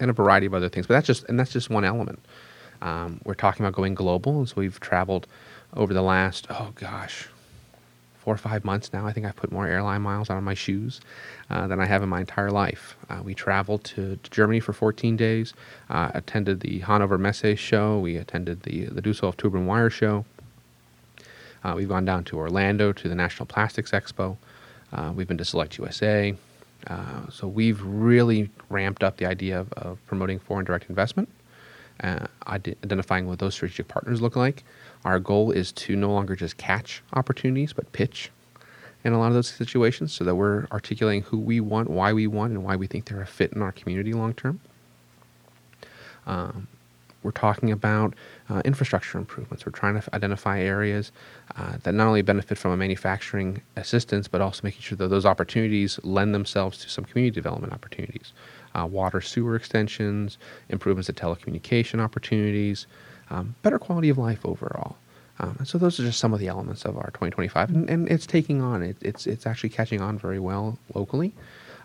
and 0.00 0.10
a 0.10 0.12
variety 0.12 0.46
of 0.46 0.54
other 0.54 0.68
things. 0.68 0.86
But 0.86 0.94
that's 0.94 1.06
just 1.06 1.24
and 1.28 1.38
that's 1.38 1.52
just 1.52 1.70
one 1.70 1.84
element. 1.84 2.20
Um, 2.80 3.20
we're 3.24 3.34
talking 3.34 3.64
about 3.64 3.74
going 3.74 3.94
global, 3.94 4.38
and 4.38 4.48
so 4.48 4.54
we've 4.56 4.78
traveled 4.80 5.26
over 5.74 5.92
the 5.92 6.02
last 6.02 6.46
oh 6.50 6.72
gosh, 6.74 7.28
four 8.28 8.34
or 8.34 8.36
five 8.36 8.62
months 8.62 8.92
now. 8.92 9.06
I 9.06 9.12
think 9.14 9.24
I've 9.24 9.36
put 9.36 9.50
more 9.50 9.66
airline 9.66 10.02
miles 10.02 10.28
on 10.28 10.44
my 10.44 10.52
shoes 10.52 11.00
uh, 11.48 11.66
than 11.66 11.80
I 11.80 11.86
have 11.86 12.02
in 12.02 12.10
my 12.10 12.20
entire 12.20 12.50
life. 12.50 12.94
Uh, 13.08 13.22
we 13.24 13.32
traveled 13.32 13.84
to, 13.84 14.16
to, 14.22 14.30
Germany 14.30 14.60
for 14.60 14.74
14 14.74 15.16
days, 15.16 15.54
uh, 15.88 16.10
attended 16.12 16.60
the 16.60 16.80
Hannover 16.80 17.16
Messe 17.16 17.58
show, 17.58 17.98
we 17.98 18.16
attended 18.16 18.64
the 18.64 18.84
the 18.84 19.00
Dusseldorf 19.00 19.38
Tube 19.38 19.54
and 19.54 19.66
Wire 19.66 19.88
show. 19.88 20.26
Uh, 21.64 21.72
we've 21.74 21.88
gone 21.88 22.04
down 22.04 22.22
to 22.24 22.36
Orlando 22.36 22.92
to 22.92 23.08
the 23.08 23.14
National 23.14 23.46
Plastics 23.46 23.92
Expo. 23.92 24.36
Uh, 24.92 25.10
we've 25.16 25.26
been 25.26 25.38
to 25.38 25.44
Select 25.46 25.78
USA. 25.78 26.34
Uh, 26.86 27.30
so 27.30 27.48
we've 27.48 27.80
really 27.82 28.50
ramped 28.68 29.02
up 29.02 29.16
the 29.16 29.24
idea 29.24 29.58
of, 29.58 29.72
of 29.72 30.06
promoting 30.06 30.38
foreign 30.38 30.66
direct 30.66 30.90
investment, 30.90 31.30
identifying 32.46 33.26
what 33.26 33.38
those 33.38 33.54
strategic 33.54 33.88
partners 33.88 34.20
look 34.20 34.36
like. 34.36 34.64
Our 35.04 35.18
goal 35.18 35.50
is 35.50 35.72
to 35.72 35.96
no 35.96 36.10
longer 36.12 36.36
just 36.36 36.56
catch 36.56 37.02
opportunities, 37.12 37.72
but 37.72 37.92
pitch 37.92 38.30
in 39.04 39.12
a 39.12 39.18
lot 39.18 39.28
of 39.28 39.34
those 39.34 39.48
situations 39.48 40.12
so 40.12 40.24
that 40.24 40.34
we're 40.34 40.66
articulating 40.72 41.22
who 41.22 41.38
we 41.38 41.60
want, 41.60 41.88
why 41.88 42.12
we 42.12 42.26
want, 42.26 42.52
and 42.52 42.64
why 42.64 42.76
we 42.76 42.86
think 42.86 43.06
they're 43.06 43.22
a 43.22 43.26
fit 43.26 43.52
in 43.52 43.62
our 43.62 43.72
community 43.72 44.12
long 44.12 44.34
term. 44.34 44.60
Um, 46.26 46.68
we're 47.22 47.32
talking 47.32 47.72
about 47.72 48.14
uh, 48.48 48.62
infrastructure 48.64 49.18
improvements. 49.18 49.66
We're 49.66 49.72
trying 49.72 50.00
to 50.00 50.14
identify 50.14 50.60
areas 50.60 51.10
uh, 51.56 51.78
that 51.82 51.92
not 51.92 52.06
only 52.06 52.22
benefit 52.22 52.58
from 52.58 52.70
a 52.70 52.76
manufacturing 52.76 53.60
assistance, 53.76 54.28
but 54.28 54.40
also 54.40 54.60
making 54.62 54.82
sure 54.82 54.96
that 54.96 55.08
those 55.08 55.26
opportunities 55.26 55.98
lend 56.04 56.34
themselves 56.34 56.78
to 56.78 56.88
some 56.88 57.04
community 57.04 57.34
development 57.34 57.72
opportunities. 57.72 58.32
Uh, 58.74 58.86
water 58.86 59.20
sewer 59.20 59.56
extensions, 59.56 60.38
improvements 60.68 61.06
to 61.06 61.12
telecommunication 61.12 62.00
opportunities, 62.00 62.86
um, 63.30 63.54
better 63.62 63.78
quality 63.78 64.08
of 64.08 64.18
life 64.18 64.44
overall. 64.44 64.96
Um, 65.40 65.58
so 65.64 65.78
those 65.78 66.00
are 66.00 66.02
just 66.02 66.18
some 66.18 66.32
of 66.32 66.40
the 66.40 66.48
elements 66.48 66.84
of 66.84 66.96
our 66.96 67.08
2025, 67.08 67.70
and, 67.70 67.88
and 67.88 68.08
it's 68.08 68.26
taking 68.26 68.60
on. 68.60 68.82
It, 68.82 68.96
it's 69.00 69.26
it's 69.26 69.46
actually 69.46 69.70
catching 69.70 70.00
on 70.00 70.18
very 70.18 70.40
well 70.40 70.78
locally. 70.94 71.32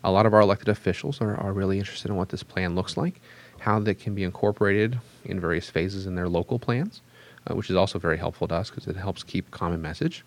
A 0.02 0.10
lot 0.10 0.26
of 0.26 0.34
our 0.34 0.40
elected 0.40 0.68
officials 0.68 1.20
are, 1.20 1.36
are 1.36 1.52
really 1.52 1.78
interested 1.78 2.10
in 2.10 2.16
what 2.16 2.30
this 2.30 2.42
plan 2.42 2.74
looks 2.74 2.96
like 2.96 3.20
how 3.64 3.78
that 3.78 3.98
can 3.98 4.14
be 4.14 4.22
incorporated 4.22 4.98
in 5.24 5.40
various 5.40 5.70
phases 5.70 6.06
in 6.06 6.14
their 6.14 6.28
local 6.28 6.58
plans, 6.58 7.00
uh, 7.46 7.54
which 7.54 7.70
is 7.70 7.76
also 7.76 7.98
very 7.98 8.18
helpful 8.18 8.46
to 8.46 8.54
us 8.54 8.68
because 8.68 8.86
it 8.86 8.94
helps 8.94 9.22
keep 9.22 9.50
common 9.50 9.80
message. 9.80 10.22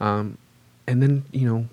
Um, 0.00 0.38
and 0.86 1.02
then, 1.02 1.24
you 1.30 1.46
know, 1.46 1.66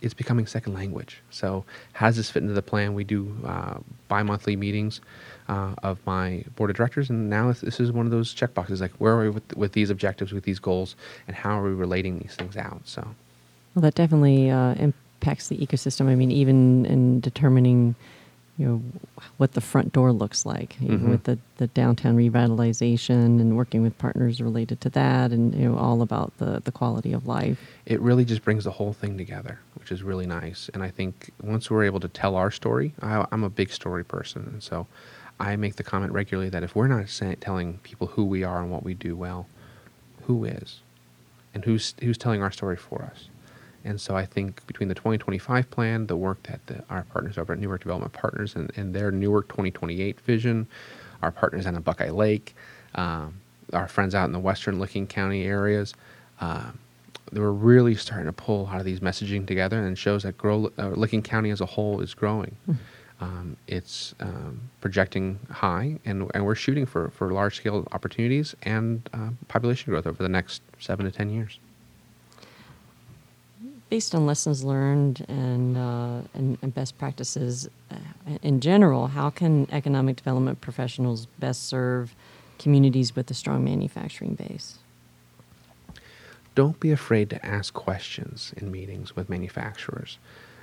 it's 0.00 0.14
becoming 0.14 0.46
second 0.46 0.74
language. 0.74 1.20
So, 1.30 1.64
how 1.94 2.06
does 2.06 2.16
this 2.16 2.30
fit 2.30 2.42
into 2.42 2.54
the 2.54 2.62
plan? 2.62 2.94
We 2.94 3.02
do 3.02 3.36
uh, 3.44 3.78
bi 4.06 4.22
monthly 4.22 4.54
meetings 4.54 5.00
uh, 5.48 5.74
of 5.82 5.98
my 6.06 6.44
board 6.56 6.70
of 6.70 6.76
directors, 6.76 7.10
and 7.10 7.30
now 7.30 7.52
this 7.52 7.80
is 7.80 7.92
one 7.92 8.06
of 8.06 8.12
those 8.12 8.34
checkboxes 8.34 8.80
like, 8.80 8.92
where 8.98 9.14
are 9.14 9.22
we 9.22 9.30
with, 9.30 9.56
with 9.56 9.72
these 9.72 9.90
objectives, 9.90 10.32
with 10.32 10.44
these 10.44 10.58
goals, 10.58 10.96
and 11.26 11.36
how 11.36 11.58
are 11.58 11.64
we 11.64 11.70
relating 11.70 12.18
these 12.18 12.34
things 12.34 12.56
out? 12.56 12.82
So, 12.84 13.02
well, 13.74 13.82
that 13.82 13.94
definitely 13.94 14.50
uh, 14.50 14.74
impacts 14.74 15.48
the 15.48 15.56
ecosystem. 15.58 16.08
I 16.08 16.14
mean, 16.14 16.30
even 16.30 16.86
in 16.86 17.20
determining 17.20 17.94
you 18.58 18.66
know 18.66 18.82
what 19.36 19.52
the 19.52 19.60
front 19.60 19.92
door 19.92 20.12
looks 20.12 20.46
like 20.46 20.76
mm-hmm. 20.80 21.10
with 21.10 21.24
the, 21.24 21.38
the 21.58 21.66
downtown 21.68 22.16
revitalization 22.16 23.40
and 23.40 23.56
working 23.56 23.82
with 23.82 23.96
partners 23.98 24.40
related 24.40 24.80
to 24.80 24.90
that 24.90 25.30
and 25.30 25.54
you 25.54 25.68
know 25.68 25.76
all 25.76 26.02
about 26.02 26.32
the, 26.38 26.60
the 26.64 26.72
quality 26.72 27.12
of 27.12 27.26
life 27.26 27.58
it 27.84 28.00
really 28.00 28.24
just 28.24 28.42
brings 28.42 28.64
the 28.64 28.70
whole 28.70 28.92
thing 28.92 29.18
together 29.18 29.60
which 29.74 29.92
is 29.92 30.02
really 30.02 30.26
nice 30.26 30.70
and 30.72 30.82
i 30.82 30.90
think 30.90 31.30
once 31.42 31.70
we're 31.70 31.84
able 31.84 32.00
to 32.00 32.08
tell 32.08 32.34
our 32.34 32.50
story 32.50 32.94
I, 33.02 33.26
am 33.30 33.44
a 33.44 33.50
big 33.50 33.70
story 33.70 34.04
person 34.04 34.48
and 34.50 34.62
so 34.62 34.86
i 35.40 35.56
make 35.56 35.76
the 35.76 35.82
comment 35.82 36.12
regularly 36.12 36.48
that 36.50 36.62
if 36.62 36.74
we're 36.74 36.88
not 36.88 37.06
telling 37.40 37.78
people 37.78 38.06
who 38.08 38.24
we 38.24 38.42
are 38.44 38.60
and 38.60 38.70
what 38.70 38.82
we 38.82 38.94
do 38.94 39.16
well 39.16 39.46
who 40.26 40.44
is 40.44 40.80
and 41.54 41.64
who's 41.64 41.94
who's 42.00 42.18
telling 42.18 42.42
our 42.42 42.50
story 42.52 42.76
for 42.76 43.02
us 43.02 43.28
And 43.84 44.00
so 44.00 44.16
I 44.16 44.26
think 44.26 44.66
between 44.66 44.88
the 44.88 44.96
2025 44.96 45.70
plan, 45.70 46.06
the 46.08 46.16
work 46.16 46.42
that 46.44 46.60
the, 46.66 46.82
our 46.90 47.04
partners 47.04 47.38
over 47.38 47.52
at 47.52 47.60
Newark 47.60 47.82
Development 47.82 48.12
Partners 48.12 48.56
and, 48.56 48.72
and 48.76 48.92
their 48.92 49.12
Newark 49.12 49.46
2028 49.48 50.20
vision, 50.22 50.66
our 51.22 51.30
partners 51.30 51.66
on 51.66 51.80
Buckeye 51.82 52.10
Lake, 52.10 52.56
um, 52.96 53.34
our 53.72 53.86
friends 53.86 54.12
out 54.12 54.24
in 54.26 54.32
the 54.32 54.40
western 54.40 54.80
Licking 54.80 55.06
County 55.06 55.44
areas, 55.44 55.94
uh, 56.40 56.70
they 57.30 57.40
were 57.40 57.52
really 57.52 57.94
starting 57.94 58.26
to 58.26 58.32
pull 58.32 58.62
a 58.62 58.64
lot 58.64 58.78
of 58.80 58.84
these 58.84 58.98
messaging 59.00 59.46
together 59.46 59.86
and 59.86 59.96
shows 59.96 60.24
that 60.24 60.36
grow, 60.36 60.72
uh, 60.78 60.88
Licking 60.88 61.22
County 61.22 61.50
as 61.50 61.60
a 61.60 61.66
whole 61.66 62.00
is 62.00 62.12
growing. 62.12 62.56
Mm. 62.68 62.76
Um, 63.20 63.56
it's 63.66 64.14
um, 64.20 64.60
projecting 64.80 65.38
high, 65.50 65.98
and, 66.04 66.30
and 66.34 66.44
we're 66.44 66.54
shooting 66.54 66.84
for, 66.84 67.08
for 67.10 67.32
large 67.32 67.56
scale 67.56 67.86
opportunities 67.92 68.54
and 68.62 69.08
uh, 69.14 69.30
population 69.48 69.90
growth 69.90 70.06
over 70.06 70.22
the 70.22 70.28
next 70.28 70.60
seven 70.78 71.06
to 71.06 71.12
10 71.12 71.30
years. 71.30 71.58
Based 73.88 74.14
on 74.14 74.26
lessons 74.26 74.64
learned 74.64 75.24
and, 75.28 75.78
uh, 75.78 76.20
and, 76.34 76.58
and, 76.60 76.74
best 76.74 76.98
practices 76.98 77.68
uh, 77.90 77.96
in 78.42 78.60
general, 78.60 79.06
how 79.06 79.30
can 79.30 79.68
economic 79.70 80.16
development 80.16 80.60
professionals 80.60 81.26
best 81.38 81.66
serve 81.68 82.14
communities 82.58 83.14
with 83.14 83.30
a 83.30 83.34
strong 83.34 83.64
manufacturing 83.64 84.34
base? 84.34 84.78
Don't 86.56 86.80
be 86.80 86.90
afraid 86.90 87.30
to 87.30 87.46
ask 87.46 87.72
questions 87.74 88.52
in 88.56 88.72
meetings 88.72 89.14
with 89.14 89.28
manufacturers. 89.28 90.18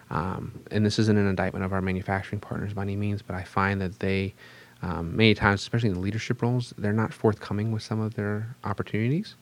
Um, 0.09 0.59
and 0.71 0.85
this 0.85 0.99
isn't 0.99 1.17
an 1.17 1.27
indictment 1.27 1.65
of 1.65 1.73
our 1.73 1.81
manufacturing 1.81 2.39
partners 2.39 2.73
by 2.73 2.83
any 2.83 2.95
means, 2.95 3.21
but 3.21 3.35
I 3.35 3.43
find 3.43 3.81
that 3.81 3.99
they, 3.99 4.33
um, 4.81 5.15
many 5.15 5.33
times, 5.33 5.61
especially 5.61 5.89
in 5.89 5.95
the 5.95 6.01
leadership 6.01 6.41
roles, 6.41 6.73
they're 6.77 6.93
not 6.93 7.13
forthcoming 7.13 7.71
with 7.71 7.83
some 7.83 7.99
of 7.99 8.15
their 8.15 8.55
opportunities. 8.63 9.35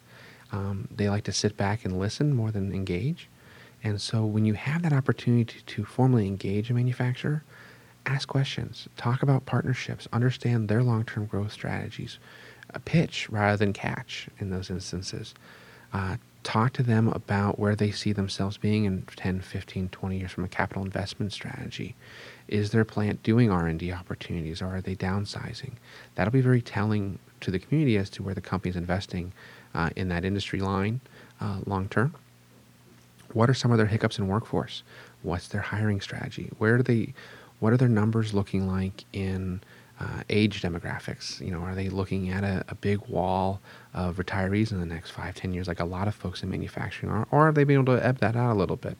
Um, 0.52 0.88
they 0.96 1.10
like 1.10 1.24
to 1.26 1.32
sit 1.32 1.58
back 1.58 1.86
and 1.86 1.98
listen 2.00 2.34
more 2.34 2.52
than 2.52 2.74
engage. 2.74 3.30
And 3.84 4.00
so 4.00 4.26
when 4.26 4.46
you 4.46 4.54
have 4.54 4.84
that 4.84 4.94
opportunity 4.94 5.46
to, 5.46 5.66
to 5.66 5.86
formally 5.86 6.28
engage 6.28 6.70
a 6.70 6.74
manufacturer, 6.74 7.44
ask 8.06 8.28
questions, 8.28 8.88
talk 8.98 9.24
about 9.24 9.46
partnerships, 9.46 10.08
understand 10.14 10.70
their 10.70 10.84
long 10.84 11.04
term 11.04 11.26
growth 11.26 11.52
strategies, 11.52 12.20
a 12.74 12.80
pitch 12.80 13.30
rather 13.30 13.58
than 13.58 13.74
catch 13.74 14.28
in 14.40 14.50
those 14.50 14.70
instances. 14.70 15.34
Uh, 15.94 16.18
talk 16.44 16.74
to 16.74 16.84
them 16.84 17.08
about 17.10 17.60
where 17.60 17.76
they 17.76 17.92
see 17.92 18.14
themselves 18.14 18.58
being 18.58 18.86
in 18.86 19.04
10 19.16 19.42
15 19.42 19.90
20 19.90 20.18
years 20.18 20.32
from 20.32 20.44
a 20.44 20.48
capital 20.48 20.84
investment 20.84 21.32
strategy. 21.32 21.96
Is 22.48 22.72
their 22.72 22.86
plant 22.86 23.24
doing 23.24 23.50
r&d 23.50 23.92
opportunities 23.92 24.62
or 24.62 24.68
are 24.68 24.82
they 24.82 24.96
downsizing? 24.96 25.74
That'll 26.16 26.34
be 26.34 26.42
very 26.42 26.62
telling 26.62 27.20
to 27.42 27.52
the 27.52 27.60
community 27.60 27.98
as 27.98 28.10
to 28.12 28.24
where 28.24 28.36
the 28.36 28.42
company 28.42 28.72
is 28.72 28.76
investing 28.76 29.34
uh, 29.74 29.90
in 29.96 30.10
that 30.10 30.26
industry 30.26 30.60
line 30.60 31.02
uh, 31.40 31.60
long 31.66 31.88
term. 31.90 32.16
What 33.34 33.50
are 33.50 33.54
some 33.54 33.72
of 33.72 33.78
their 33.78 33.88
hiccups 33.88 34.20
in 34.20 34.28
workforce? 34.28 34.84
What's 35.22 35.48
their 35.48 35.62
hiring 35.62 36.02
strategy? 36.02 36.50
Where 36.58 36.78
do 36.78 36.84
they 36.84 37.14
what 37.60 37.72
are 37.72 37.78
their 37.78 37.88
numbers 37.88 38.34
looking 38.34 38.68
like 38.68 39.06
in 39.14 39.62
uh, 40.02 40.24
age 40.30 40.62
demographics. 40.62 41.40
You 41.40 41.52
know, 41.52 41.60
are 41.60 41.76
they 41.76 41.90
looking 41.90 42.30
at 42.30 42.44
a, 42.44 42.66
a, 42.70 42.76
big 42.76 43.00
wall 43.08 43.60
of 43.94 44.16
retirees 44.18 44.72
in 44.72 44.80
the 44.80 44.86
next 44.86 45.12
five, 45.12 45.36
ten 45.36 45.54
years, 45.54 45.68
like 45.68 45.80
a 45.80 45.86
lot 45.86 46.08
of 46.08 46.16
folks 46.16 46.42
in 46.42 46.50
manufacturing 46.50 47.12
are, 47.12 47.28
or 47.30 47.46
have 47.46 47.56
they 47.56 47.64
been 47.64 47.76
able 47.82 47.98
to 47.98 48.06
ebb 48.06 48.18
that 48.20 48.36
out 48.36 48.52
a 48.52 48.56
little 48.56 48.78
bit? 48.78 48.98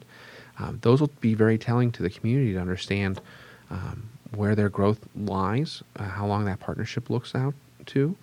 Um, 0.60 0.78
those 0.82 1.00
will 1.02 1.12
be 1.20 1.34
very 1.34 1.58
telling 1.58 1.92
to 1.94 2.04
the 2.04 2.10
community 2.10 2.54
to 2.54 2.60
understand 2.60 3.20
um, 3.72 4.10
where 4.36 4.54
their 4.54 4.70
growth 4.70 5.00
lies, 5.16 5.82
uh, 5.96 6.04
how 6.04 6.28
long 6.28 6.46
that 6.46 6.60
partnership 6.60 7.10
looks 7.10 7.34
out 7.34 7.56
to, 7.88 8.16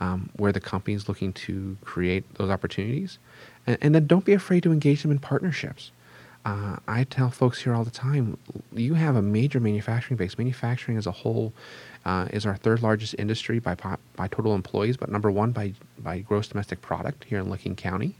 um, 0.00 0.28
where 0.36 0.50
the 0.50 0.60
company 0.60 0.94
is 0.94 1.08
looking 1.08 1.32
to 1.32 1.76
create 1.84 2.24
those 2.34 2.50
opportunities, 2.50 3.18
and, 3.66 3.78
and 3.80 3.94
then 3.94 4.06
don't 4.08 4.24
be 4.24 4.32
afraid 4.32 4.64
to 4.64 4.72
engage 4.72 5.02
them 5.02 5.12
in 5.12 5.20
partnerships. 5.20 5.92
Uh, 6.44 6.76
I 6.86 7.04
tell 7.04 7.30
folks 7.30 7.62
here 7.62 7.74
all 7.74 7.84
the 7.84 7.90
time 7.90 8.36
you 8.72 8.94
have 8.94 9.16
a 9.16 9.22
major 9.22 9.60
manufacturing 9.60 10.18
base. 10.18 10.36
Manufacturing 10.36 10.98
as 10.98 11.06
a 11.06 11.10
whole 11.10 11.54
uh, 12.04 12.28
is 12.32 12.44
our 12.44 12.56
third 12.56 12.82
largest 12.82 13.14
industry 13.18 13.58
by, 13.58 13.74
by 14.16 14.28
total 14.28 14.54
employees, 14.54 14.96
but 14.96 15.10
number 15.10 15.30
one 15.30 15.52
by, 15.52 15.72
by 15.98 16.18
gross 16.18 16.48
domestic 16.48 16.82
product 16.82 17.24
here 17.24 17.38
in 17.38 17.48
Licking 17.48 17.76
County. 17.76 18.14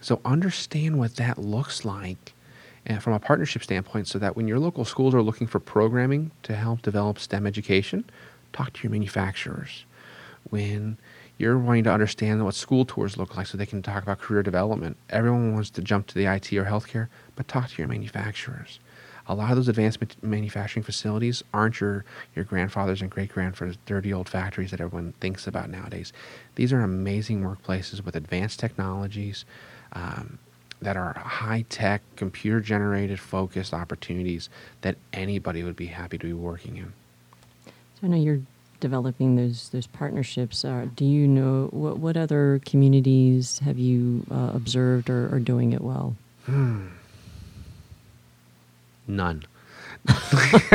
So 0.00 0.20
understand 0.24 0.98
what 0.98 1.16
that 1.16 1.38
looks 1.38 1.84
like 1.84 2.32
uh, 2.88 2.98
from 2.98 3.14
a 3.14 3.18
partnership 3.18 3.62
standpoint 3.64 4.08
so 4.08 4.18
that 4.18 4.36
when 4.36 4.46
your 4.46 4.58
local 4.58 4.84
schools 4.84 5.14
are 5.14 5.22
looking 5.22 5.46
for 5.46 5.58
programming 5.58 6.30
to 6.44 6.54
help 6.54 6.82
develop 6.82 7.18
STEM 7.18 7.46
education, 7.46 8.04
talk 8.52 8.72
to 8.74 8.82
your 8.82 8.92
manufacturers. 8.92 9.84
When 10.50 10.98
you're 11.38 11.58
wanting 11.58 11.84
to 11.84 11.92
understand 11.92 12.44
what 12.44 12.54
school 12.54 12.84
tours 12.84 13.16
look 13.16 13.36
like 13.36 13.46
so 13.46 13.56
they 13.56 13.66
can 13.66 13.82
talk 13.82 14.02
about 14.02 14.18
career 14.18 14.42
development, 14.42 14.96
everyone 15.10 15.54
wants 15.54 15.70
to 15.70 15.82
jump 15.82 16.06
to 16.08 16.14
the 16.14 16.26
IT 16.26 16.52
or 16.52 16.64
healthcare, 16.64 17.08
but 17.36 17.48
talk 17.48 17.70
to 17.70 17.78
your 17.78 17.88
manufacturers 17.88 18.78
a 19.28 19.34
lot 19.34 19.50
of 19.50 19.56
those 19.56 19.68
advanced 19.68 19.98
manufacturing 20.22 20.82
facilities 20.82 21.44
aren't 21.52 21.80
your, 21.80 22.04
your 22.34 22.44
grandfathers 22.44 23.02
and 23.02 23.10
great 23.10 23.30
grandfathers' 23.30 23.76
dirty 23.84 24.12
old 24.12 24.28
factories 24.28 24.70
that 24.70 24.80
everyone 24.80 25.12
thinks 25.20 25.46
about 25.46 25.68
nowadays. 25.68 26.12
These 26.54 26.72
are 26.72 26.80
amazing 26.80 27.42
workplaces 27.42 28.04
with 28.04 28.16
advanced 28.16 28.58
technologies 28.58 29.44
um, 29.92 30.38
that 30.80 30.96
are 30.96 31.12
high 31.12 31.64
tech, 31.68 32.02
computer 32.16 32.60
generated, 32.60 33.20
focused 33.20 33.74
opportunities 33.74 34.48
that 34.80 34.96
anybody 35.12 35.62
would 35.62 35.76
be 35.76 35.86
happy 35.86 36.16
to 36.18 36.26
be 36.26 36.32
working 36.32 36.78
in. 36.78 36.92
So 37.66 38.06
I 38.06 38.06
know 38.08 38.16
you're 38.16 38.40
developing 38.80 39.36
those 39.36 39.68
those 39.70 39.88
partnerships. 39.88 40.64
Uh, 40.64 40.86
do 40.94 41.04
you 41.04 41.26
know 41.26 41.68
what 41.72 41.98
what 41.98 42.16
other 42.16 42.60
communities 42.64 43.58
have 43.58 43.78
you 43.78 44.24
uh, 44.30 44.52
observed 44.54 45.10
or 45.10 45.34
are 45.34 45.40
doing 45.40 45.72
it 45.72 45.80
well? 45.80 46.14
Hmm. 46.46 46.86
None. 49.08 49.42
no, 50.06 50.14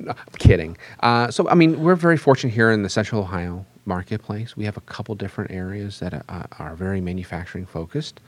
I'm 0.00 0.16
kidding. 0.38 0.76
Uh, 1.00 1.30
so, 1.30 1.48
I 1.48 1.54
mean, 1.54 1.82
we're 1.82 1.94
very 1.94 2.16
fortunate 2.16 2.52
here 2.52 2.70
in 2.70 2.82
the 2.82 2.88
Central 2.88 3.22
Ohio 3.22 3.64
marketplace. 3.86 4.56
We 4.56 4.64
have 4.64 4.76
a 4.76 4.82
couple 4.82 5.14
different 5.14 5.50
areas 5.50 6.00
that 6.00 6.24
uh, 6.28 6.42
are 6.58 6.74
very 6.74 7.00
manufacturing 7.00 7.66
focused 7.66 8.20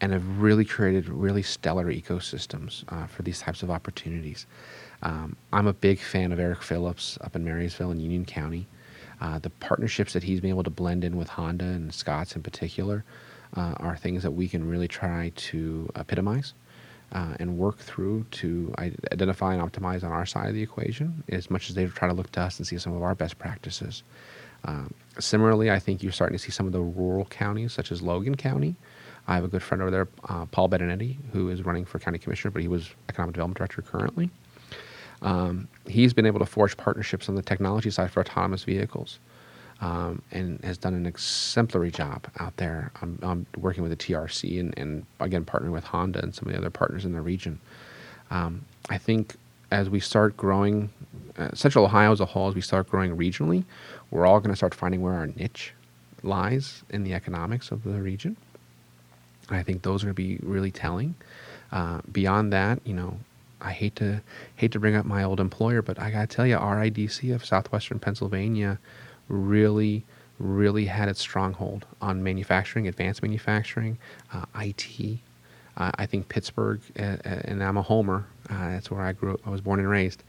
and 0.00 0.12
have 0.12 0.40
really 0.40 0.64
created 0.64 1.08
really 1.08 1.42
stellar 1.42 1.86
ecosystems 1.92 2.84
uh, 2.88 3.06
for 3.06 3.22
these 3.22 3.40
types 3.40 3.62
of 3.62 3.70
opportunities. 3.70 4.46
Um, 5.02 5.36
I'm 5.52 5.66
a 5.66 5.72
big 5.72 5.98
fan 5.98 6.32
of 6.32 6.38
Eric 6.38 6.62
Phillips 6.62 7.18
up 7.22 7.34
in 7.34 7.44
Marysville 7.44 7.90
and 7.90 8.00
Union 8.00 8.24
County. 8.24 8.66
Uh, 9.20 9.38
the 9.38 9.50
partnerships 9.50 10.12
that 10.12 10.22
he's 10.22 10.40
been 10.40 10.50
able 10.50 10.64
to 10.64 10.70
blend 10.70 11.02
in 11.02 11.16
with 11.16 11.28
Honda 11.28 11.64
and 11.64 11.92
Scott's 11.92 12.36
in 12.36 12.42
particular 12.42 13.04
uh, 13.56 13.74
are 13.78 13.96
things 13.96 14.22
that 14.22 14.32
we 14.32 14.48
can 14.48 14.68
really 14.68 14.88
try 14.88 15.32
to 15.36 15.88
epitomize 15.96 16.52
uh, 17.12 17.34
and 17.38 17.56
work 17.56 17.78
through 17.78 18.24
to 18.30 18.74
identify 18.78 19.54
and 19.54 19.62
optimize 19.62 20.02
on 20.02 20.12
our 20.12 20.26
side 20.26 20.48
of 20.48 20.54
the 20.54 20.62
equation 20.62 21.22
as 21.28 21.50
much 21.50 21.68
as 21.68 21.74
they 21.74 21.86
try 21.86 22.08
to 22.08 22.14
look 22.14 22.30
to 22.32 22.40
us 22.40 22.58
and 22.58 22.66
see 22.66 22.78
some 22.78 22.94
of 22.94 23.02
our 23.02 23.14
best 23.14 23.38
practices. 23.38 24.02
Um, 24.64 24.92
similarly, 25.18 25.70
I 25.70 25.78
think 25.78 26.02
you're 26.02 26.12
starting 26.12 26.36
to 26.36 26.42
see 26.42 26.50
some 26.50 26.66
of 26.66 26.72
the 26.72 26.80
rural 26.80 27.24
counties, 27.26 27.72
such 27.72 27.92
as 27.92 28.02
Logan 28.02 28.34
County. 28.34 28.74
I 29.28 29.34
have 29.34 29.44
a 29.44 29.48
good 29.48 29.62
friend 29.62 29.82
over 29.82 29.90
there, 29.90 30.08
uh, 30.28 30.46
Paul 30.46 30.68
Benedetti, 30.68 31.18
who 31.32 31.48
is 31.48 31.64
running 31.64 31.84
for 31.84 31.98
county 31.98 32.18
commissioner, 32.18 32.50
but 32.50 32.62
he 32.62 32.68
was 32.68 32.90
economic 33.08 33.34
development 33.34 33.58
director 33.58 33.82
currently. 33.82 34.30
Um, 35.22 35.68
he's 35.86 36.12
been 36.12 36.26
able 36.26 36.40
to 36.40 36.46
forge 36.46 36.76
partnerships 36.76 37.28
on 37.28 37.34
the 37.34 37.42
technology 37.42 37.90
side 37.90 38.10
for 38.10 38.20
autonomous 38.20 38.64
vehicles 38.64 39.18
um, 39.80 40.22
and 40.32 40.62
has 40.64 40.78
done 40.78 40.94
an 40.94 41.06
exemplary 41.06 41.90
job 41.90 42.26
out 42.38 42.56
there. 42.56 42.90
I'm, 43.02 43.18
I'm 43.22 43.46
working 43.58 43.82
with 43.82 43.90
the 43.90 43.96
TRC 43.96 44.58
and, 44.58 44.76
and, 44.78 45.06
again 45.20 45.44
partnering 45.44 45.72
with 45.72 45.84
Honda 45.84 46.22
and 46.22 46.34
some 46.34 46.48
of 46.48 46.52
the 46.52 46.58
other 46.58 46.70
partners 46.70 47.04
in 47.04 47.12
the 47.12 47.20
region. 47.20 47.60
Um, 48.30 48.64
I 48.88 48.98
think 48.98 49.36
as 49.70 49.90
we 49.90 50.00
start 50.00 50.36
growing, 50.36 50.90
uh, 51.36 51.50
Central 51.54 51.84
Ohio 51.84 52.12
as 52.12 52.20
a 52.20 52.26
whole, 52.26 52.48
as 52.48 52.54
we 52.54 52.60
start 52.60 52.88
growing 52.88 53.16
regionally, 53.16 53.64
we're 54.10 54.26
all 54.26 54.40
going 54.40 54.50
to 54.50 54.56
start 54.56 54.74
finding 54.74 55.02
where 55.02 55.14
our 55.14 55.26
niche 55.26 55.72
lies 56.22 56.82
in 56.90 57.04
the 57.04 57.14
economics 57.14 57.70
of 57.70 57.82
the 57.84 58.00
region. 58.00 58.36
I 59.50 59.62
think 59.62 59.82
those 59.82 60.02
are 60.02 60.06
going 60.06 60.14
to 60.14 60.22
be 60.22 60.38
really 60.42 60.70
telling. 60.70 61.14
Uh, 61.70 62.00
beyond 62.10 62.52
that, 62.52 62.80
you 62.84 62.94
know, 62.94 63.18
I 63.60 63.72
hate 63.72 63.96
to 63.96 64.20
hate 64.56 64.72
to 64.72 64.80
bring 64.80 64.94
up 64.94 65.06
my 65.06 65.22
old 65.22 65.40
employer, 65.40 65.82
but 65.82 65.98
I 65.98 66.10
got 66.10 66.28
to 66.28 66.36
tell 66.36 66.46
you, 66.46 66.56
RIDC 66.56 67.34
of 67.34 67.44
Southwestern 67.44 67.98
Pennsylvania 67.98 68.78
really, 69.28 70.04
really 70.38 70.86
had 70.86 71.08
its 71.08 71.20
stronghold 71.20 71.86
on 72.00 72.22
manufacturing, 72.22 72.88
advanced 72.88 73.22
manufacturing, 73.22 73.98
uh, 74.32 74.44
IT. 74.60 75.18
Uh, 75.76 75.90
I 75.96 76.06
think 76.06 76.28
Pittsburgh, 76.28 76.80
uh, 76.98 77.02
uh, 77.02 77.18
and 77.24 77.62
I'm 77.62 77.76
a 77.76 77.82
homer. 77.82 78.26
Uh, 78.48 78.70
that's 78.70 78.90
where 78.90 79.02
I 79.02 79.12
grew 79.12 79.34
up. 79.34 79.40
I 79.46 79.50
was 79.50 79.60
born 79.60 79.78
and 79.78 79.88
raised. 79.88 80.22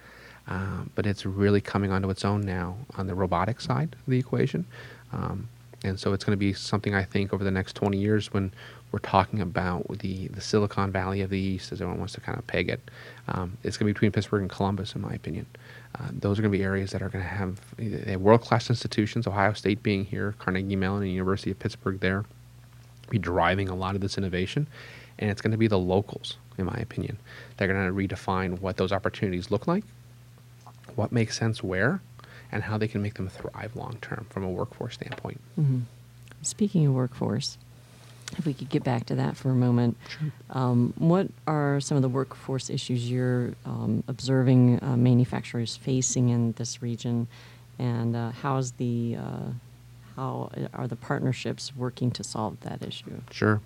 Um, 0.47 0.89
but 0.95 1.05
it's 1.05 1.25
really 1.25 1.59
coming 1.59 1.91
onto 1.91 2.09
its 2.09 2.23
own 2.23 2.41
now 2.41 2.77
on 2.95 3.07
the 3.07 3.15
robotic 3.15 3.59
side 3.59 3.93
of 3.93 4.05
the 4.07 4.17
equation. 4.17 4.65
Um, 5.11 5.49
and 5.83 5.99
so 5.99 6.13
it's 6.13 6.23
going 6.23 6.33
to 6.33 6.37
be 6.37 6.53
something 6.53 6.95
I 6.95 7.03
think 7.03 7.33
over 7.33 7.43
the 7.43 7.51
next 7.51 7.75
20 7.75 7.97
years 7.97 8.33
when 8.33 8.51
we're 8.91 8.99
talking 8.99 9.41
about 9.41 9.99
the, 9.99 10.27
the 10.29 10.41
Silicon 10.41 10.91
Valley 10.91 11.21
of 11.21 11.29
the 11.29 11.39
East, 11.39 11.71
as 11.71 11.81
everyone 11.81 11.99
wants 11.99 12.13
to 12.13 12.21
kind 12.21 12.37
of 12.37 12.47
peg 12.47 12.69
it. 12.69 12.79
Um, 13.27 13.57
it's 13.63 13.77
going 13.77 13.85
to 13.85 13.89
be 13.89 13.93
between 13.93 14.11
Pittsburgh 14.11 14.41
and 14.41 14.49
Columbus, 14.49 14.95
in 14.95 15.01
my 15.01 15.13
opinion. 15.13 15.45
Uh, 15.99 16.07
those 16.11 16.39
are 16.39 16.41
going 16.41 16.51
to 16.51 16.57
be 16.57 16.63
areas 16.63 16.91
that 16.91 17.01
are 17.01 17.09
going 17.09 17.23
to 17.23 17.29
have, 17.29 17.59
have 18.05 18.21
world 18.21 18.41
class 18.41 18.69
institutions, 18.69 19.27
Ohio 19.27 19.53
State 19.53 19.83
being 19.83 20.05
here, 20.05 20.35
Carnegie 20.39 20.75
Mellon 20.75 21.03
and 21.03 21.11
University 21.11 21.51
of 21.51 21.59
Pittsburgh 21.59 21.99
there, 21.99 22.23
be 23.09 23.17
driving 23.17 23.67
a 23.67 23.75
lot 23.75 23.95
of 23.95 24.01
this 24.01 24.17
innovation. 24.17 24.67
And 25.19 25.29
it's 25.29 25.41
going 25.41 25.51
to 25.51 25.57
be 25.57 25.67
the 25.67 25.79
locals, 25.79 26.37
in 26.57 26.65
my 26.65 26.75
opinion. 26.75 27.17
They're 27.57 27.67
going 27.67 27.87
to 27.87 28.15
redefine 28.15 28.59
what 28.61 28.77
those 28.77 28.91
opportunities 28.91 29.51
look 29.51 29.67
like, 29.67 29.83
what 30.95 31.11
makes 31.11 31.37
sense 31.37 31.61
where, 31.61 32.01
and 32.51 32.63
how 32.63 32.77
they 32.77 32.87
can 32.87 33.01
make 33.01 33.15
them 33.15 33.29
thrive 33.29 33.75
long 33.75 33.97
term 34.01 34.25
from 34.29 34.43
a 34.43 34.49
workforce 34.49 34.95
standpoint. 34.95 35.41
Mm-hmm. 35.59 35.79
Speaking 36.41 36.87
of 36.87 36.93
workforce, 36.93 37.57
if 38.37 38.45
we 38.45 38.53
could 38.53 38.69
get 38.69 38.83
back 38.83 39.05
to 39.07 39.15
that 39.15 39.37
for 39.37 39.49
a 39.49 39.55
moment, 39.55 39.97
Sure. 40.09 40.31
um, 40.49 40.93
what 40.97 41.27
are 41.47 41.79
some 41.79 41.95
of 41.95 42.01
the 42.01 42.09
workforce 42.09 42.69
issues 42.69 43.09
you're 43.09 43.53
um, 43.65 44.03
observing 44.07 44.79
uh, 44.83 44.97
manufacturers 44.97 45.77
facing 45.77 46.29
in 46.29 46.51
this 46.53 46.81
region, 46.81 47.27
and 47.79 48.15
uh, 48.15 48.31
how's 48.31 48.71
the 48.73 49.17
uh, 49.17 49.51
how 50.15 50.51
are 50.73 50.87
the 50.87 50.95
partnerships 50.95 51.75
working 51.75 52.11
to 52.11 52.23
solve 52.23 52.59
that 52.61 52.81
issue? 52.81 53.21
Sure. 53.31 53.61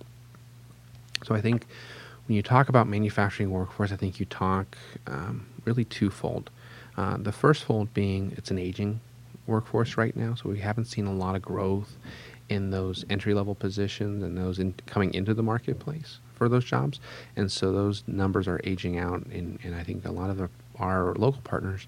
So 1.24 1.34
I 1.34 1.40
think 1.40 1.66
when 2.26 2.36
you 2.36 2.42
talk 2.42 2.68
about 2.68 2.86
manufacturing 2.86 3.50
workforce, 3.50 3.90
I 3.90 3.96
think 3.96 4.20
you 4.20 4.26
talk 4.26 4.76
um, 5.06 5.46
really 5.64 5.84
twofold. 5.84 6.50
Uh, 6.96 7.16
the 7.16 7.32
first 7.32 7.64
fold 7.64 7.92
being 7.94 8.32
it's 8.36 8.50
an 8.50 8.58
aging 8.58 9.00
workforce 9.46 9.96
right 9.96 10.16
now, 10.16 10.34
so 10.34 10.48
we 10.48 10.58
haven't 10.58 10.84
seen 10.86 11.06
a 11.06 11.12
lot 11.12 11.34
of 11.34 11.42
growth 11.42 11.96
in 12.48 12.70
those 12.70 13.04
entry 13.08 13.34
level 13.34 13.54
positions 13.54 14.22
and 14.22 14.36
those 14.36 14.58
in, 14.58 14.74
coming 14.86 15.12
into 15.14 15.34
the 15.34 15.42
marketplace 15.42 16.18
for 16.34 16.48
those 16.48 16.64
jobs, 16.64 17.00
and 17.36 17.50
so 17.50 17.72
those 17.72 18.02
numbers 18.06 18.46
are 18.46 18.60
aging 18.64 18.98
out. 18.98 19.24
And, 19.26 19.58
and 19.62 19.74
I 19.74 19.82
think 19.82 20.04
a 20.04 20.12
lot 20.12 20.30
of 20.30 20.36
the, 20.36 20.50
our 20.78 21.14
local 21.14 21.40
partners 21.42 21.86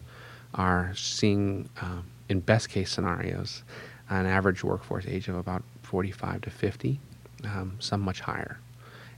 are 0.54 0.92
seeing, 0.94 1.68
um, 1.80 2.04
in 2.28 2.40
best 2.40 2.68
case 2.68 2.90
scenarios, 2.90 3.62
an 4.08 4.26
average 4.26 4.62
workforce 4.62 5.06
age 5.06 5.28
of 5.28 5.36
about 5.36 5.62
45 5.82 6.42
to 6.42 6.50
50, 6.50 7.00
um, 7.44 7.76
some 7.80 8.00
much 8.00 8.20
higher. 8.20 8.58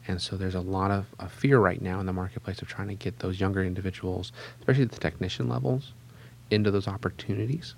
And 0.09 0.21
so 0.23 0.37
there's 0.37 0.55
a 0.55 0.61
lot 0.61 0.91
of, 0.91 1.07
of 1.19 1.33
fear 1.33 1.59
right 1.59 1.81
now 1.83 1.99
in 2.01 2.07
the 2.07 2.13
marketplace 2.13 2.63
of 2.63 2.69
trying 2.69 2.89
to 2.89 2.95
get 2.95 3.19
those 3.19 3.41
younger 3.41 3.65
individuals, 3.65 4.33
especially 4.61 4.85
at 4.85 4.93
the 4.93 5.01
technician 5.01 5.49
levels, 5.49 5.93
into 6.51 6.71
those 6.71 6.87
opportunities. 6.87 7.75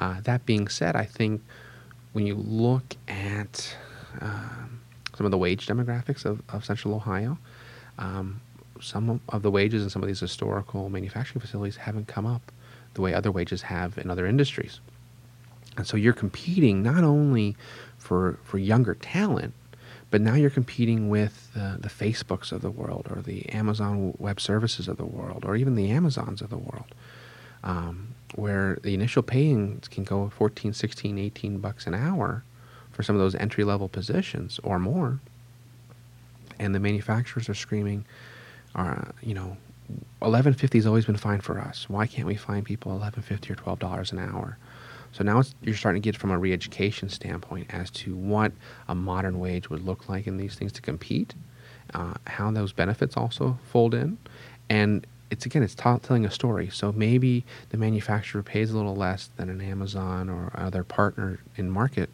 Uh, 0.00 0.20
that 0.22 0.46
being 0.46 0.68
said, 0.68 0.96
I 0.96 1.04
think 1.04 1.42
when 2.12 2.26
you 2.26 2.34
look 2.34 2.96
at 3.08 3.76
um, 4.20 4.80
some 5.16 5.26
of 5.26 5.30
the 5.30 5.38
wage 5.38 5.66
demographics 5.66 6.24
of, 6.24 6.42
of 6.48 6.64
Central 6.64 6.94
Ohio, 6.94 7.38
um, 7.98 8.40
some 8.80 9.20
of 9.28 9.42
the 9.42 9.50
wages 9.50 9.82
in 9.82 9.90
some 9.90 10.02
of 10.02 10.08
these 10.08 10.20
historical 10.20 10.88
manufacturing 10.88 11.40
facilities 11.40 11.76
haven't 11.76 12.08
come 12.08 12.26
up 12.26 12.50
the 12.94 13.00
way 13.00 13.14
other 13.14 13.30
wages 13.30 13.62
have 13.62 13.98
in 13.98 14.10
other 14.10 14.26
industries. 14.26 14.80
And 15.76 15.86
so 15.86 15.96
you're 15.96 16.12
competing 16.12 16.82
not 16.82 17.04
only 17.04 17.56
for, 17.96 18.38
for 18.42 18.58
younger 18.58 18.94
talent, 18.94 19.54
but 20.12 20.20
now 20.20 20.34
you're 20.34 20.50
competing 20.50 21.08
with 21.08 21.50
the 21.54 21.88
Facebooks 21.88 22.52
of 22.52 22.60
the 22.60 22.70
world, 22.70 23.08
or 23.10 23.22
the 23.22 23.48
Amazon 23.48 24.14
Web 24.18 24.40
Services 24.42 24.86
of 24.86 24.98
the 24.98 25.06
world, 25.06 25.42
or 25.46 25.56
even 25.56 25.74
the 25.74 25.90
Amazons 25.90 26.42
of 26.42 26.50
the 26.50 26.58
world, 26.58 26.94
um, 27.64 28.08
where 28.34 28.78
the 28.82 28.92
initial 28.92 29.22
payings 29.22 29.88
can 29.88 30.04
go 30.04 30.28
14, 30.28 30.74
16, 30.74 31.18
18 31.18 31.58
bucks 31.60 31.86
an 31.86 31.94
hour 31.94 32.44
for 32.90 33.02
some 33.02 33.16
of 33.16 33.20
those 33.20 33.34
entry 33.34 33.64
level 33.64 33.88
positions 33.88 34.60
or 34.62 34.78
more. 34.78 35.18
And 36.58 36.74
the 36.74 36.80
manufacturers 36.80 37.48
are 37.48 37.54
screaming, 37.54 38.04
uh, 38.74 39.06
you 39.22 39.32
know, 39.32 39.56
1150 40.20 40.76
has 40.76 40.86
always 40.86 41.06
been 41.06 41.16
fine 41.16 41.40
for 41.40 41.58
us. 41.58 41.88
Why 41.88 42.06
can't 42.06 42.26
we 42.26 42.36
find 42.36 42.66
people 42.66 42.92
1150 42.92 43.50
or 43.50 43.56
12 43.56 43.78
dollars 43.78 44.12
an 44.12 44.18
hour? 44.18 44.58
So 45.12 45.22
now 45.22 45.42
you're 45.60 45.76
starting 45.76 46.00
to 46.00 46.04
get 46.04 46.18
from 46.18 46.30
a 46.30 46.38
re-education 46.38 47.10
standpoint 47.10 47.72
as 47.72 47.90
to 47.90 48.16
what 48.16 48.52
a 48.88 48.94
modern 48.94 49.38
wage 49.38 49.68
would 49.68 49.84
look 49.84 50.08
like 50.08 50.26
in 50.26 50.38
these 50.38 50.54
things 50.54 50.72
to 50.72 50.82
compete, 50.82 51.34
uh, 51.92 52.14
how 52.26 52.50
those 52.50 52.72
benefits 52.72 53.16
also 53.16 53.58
fold 53.70 53.94
in, 53.94 54.16
and 54.70 55.06
it's 55.30 55.46
again 55.46 55.62
it's 55.62 55.74
t- 55.74 55.82
telling 56.02 56.24
a 56.24 56.30
story. 56.30 56.70
So 56.70 56.92
maybe 56.92 57.44
the 57.70 57.76
manufacturer 57.76 58.42
pays 58.42 58.70
a 58.70 58.76
little 58.76 58.96
less 58.96 59.28
than 59.36 59.50
an 59.50 59.60
Amazon 59.60 60.28
or 60.30 60.50
other 60.54 60.82
partner 60.82 61.38
in 61.56 61.70
market, 61.70 62.10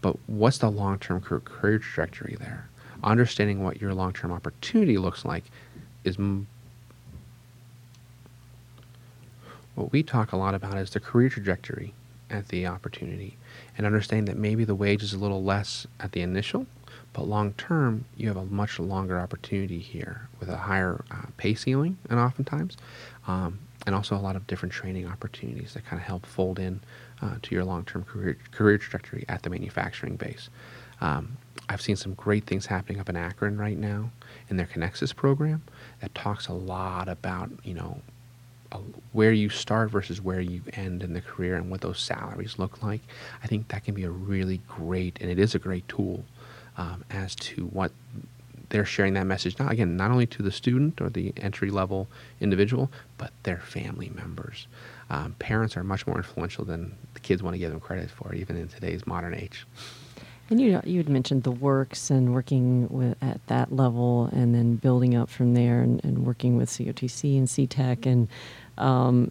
but 0.00 0.16
what's 0.26 0.58
the 0.58 0.70
long-term 0.70 1.20
career 1.20 1.78
trajectory 1.78 2.36
there? 2.38 2.68
Understanding 3.04 3.62
what 3.62 3.80
your 3.80 3.94
long-term 3.94 4.32
opportunity 4.32 4.98
looks 4.98 5.24
like 5.24 5.44
is 6.04 6.16
m- 6.16 6.48
what 9.76 9.92
we 9.92 10.02
talk 10.02 10.32
a 10.32 10.36
lot 10.36 10.54
about 10.54 10.76
is 10.76 10.90
the 10.90 11.00
career 11.00 11.28
trajectory 11.28 11.94
at 12.30 12.48
the 12.48 12.66
opportunity 12.66 13.36
and 13.76 13.86
understand 13.86 14.28
that 14.28 14.36
maybe 14.36 14.64
the 14.64 14.74
wage 14.74 15.02
is 15.02 15.12
a 15.12 15.18
little 15.18 15.42
less 15.42 15.86
at 15.98 16.12
the 16.12 16.20
initial, 16.20 16.66
but 17.12 17.22
long 17.22 17.52
term, 17.54 18.04
you 18.16 18.28
have 18.28 18.36
a 18.36 18.44
much 18.44 18.78
longer 18.78 19.18
opportunity 19.18 19.78
here 19.78 20.28
with 20.38 20.48
a 20.48 20.56
higher 20.56 21.04
uh, 21.10 21.26
pay 21.36 21.54
ceiling, 21.54 21.98
and 22.08 22.20
oftentimes, 22.20 22.76
um, 23.26 23.58
and 23.86 23.94
also 23.94 24.14
a 24.14 24.18
lot 24.18 24.36
of 24.36 24.46
different 24.46 24.72
training 24.72 25.06
opportunities 25.06 25.74
that 25.74 25.84
kind 25.84 26.00
of 26.00 26.06
help 26.06 26.26
fold 26.26 26.58
in 26.58 26.80
uh, 27.22 27.36
to 27.42 27.54
your 27.54 27.64
long 27.64 27.84
term 27.84 28.04
career, 28.04 28.36
career 28.52 28.78
trajectory 28.78 29.24
at 29.28 29.42
the 29.42 29.50
manufacturing 29.50 30.16
base. 30.16 30.48
Um, 31.00 31.36
I've 31.68 31.80
seen 31.80 31.96
some 31.96 32.14
great 32.14 32.46
things 32.46 32.66
happening 32.66 33.00
up 33.00 33.08
in 33.08 33.16
Akron 33.16 33.56
right 33.56 33.78
now 33.78 34.10
in 34.48 34.56
their 34.56 34.66
Connexus 34.66 35.14
program 35.14 35.62
that 36.00 36.14
talks 36.14 36.48
a 36.48 36.52
lot 36.52 37.08
about, 37.08 37.50
you 37.64 37.74
know, 37.74 38.02
where 39.12 39.32
you 39.32 39.48
start 39.48 39.90
versus 39.90 40.20
where 40.20 40.40
you 40.40 40.62
end 40.74 41.02
in 41.02 41.12
the 41.12 41.20
career 41.20 41.56
and 41.56 41.70
what 41.70 41.80
those 41.80 42.00
salaries 42.00 42.58
look 42.58 42.82
like. 42.82 43.00
I 43.42 43.46
think 43.46 43.68
that 43.68 43.84
can 43.84 43.94
be 43.94 44.04
a 44.04 44.10
really 44.10 44.60
great, 44.68 45.18
and 45.20 45.30
it 45.30 45.38
is 45.38 45.54
a 45.54 45.58
great 45.58 45.86
tool 45.88 46.24
um, 46.76 47.04
as 47.10 47.34
to 47.36 47.66
what 47.66 47.92
they're 48.70 48.84
sharing 48.84 49.14
that 49.14 49.26
message. 49.26 49.58
Not 49.58 49.72
again, 49.72 49.96
not 49.96 50.10
only 50.10 50.26
to 50.26 50.42
the 50.42 50.52
student 50.52 51.00
or 51.00 51.10
the 51.10 51.32
entry 51.36 51.70
level 51.70 52.08
individual, 52.40 52.90
but 53.18 53.32
their 53.42 53.58
family 53.58 54.10
members. 54.14 54.66
Um, 55.10 55.34
parents 55.38 55.76
are 55.76 55.82
much 55.82 56.06
more 56.06 56.16
influential 56.16 56.64
than 56.64 56.96
the 57.14 57.20
kids 57.20 57.42
want 57.42 57.54
to 57.54 57.58
give 57.58 57.72
them 57.72 57.80
credit 57.80 58.10
for, 58.10 58.32
even 58.32 58.56
in 58.56 58.68
today's 58.68 59.06
modern 59.06 59.34
age. 59.34 59.66
And 60.48 60.60
you 60.60 60.80
you 60.84 60.98
had 60.98 61.08
mentioned 61.08 61.44
the 61.44 61.52
works 61.52 62.10
and 62.10 62.34
working 62.34 62.88
with 62.88 63.16
at 63.22 63.44
that 63.46 63.72
level, 63.72 64.28
and 64.32 64.52
then 64.52 64.76
building 64.76 65.14
up 65.14 65.28
from 65.28 65.54
there, 65.54 65.80
and, 65.80 66.04
and 66.04 66.26
working 66.26 66.56
with 66.56 66.68
COTC 66.70 67.38
and 67.38 67.46
CTEC, 67.46 68.06
and 68.06 68.28
um, 68.80 69.30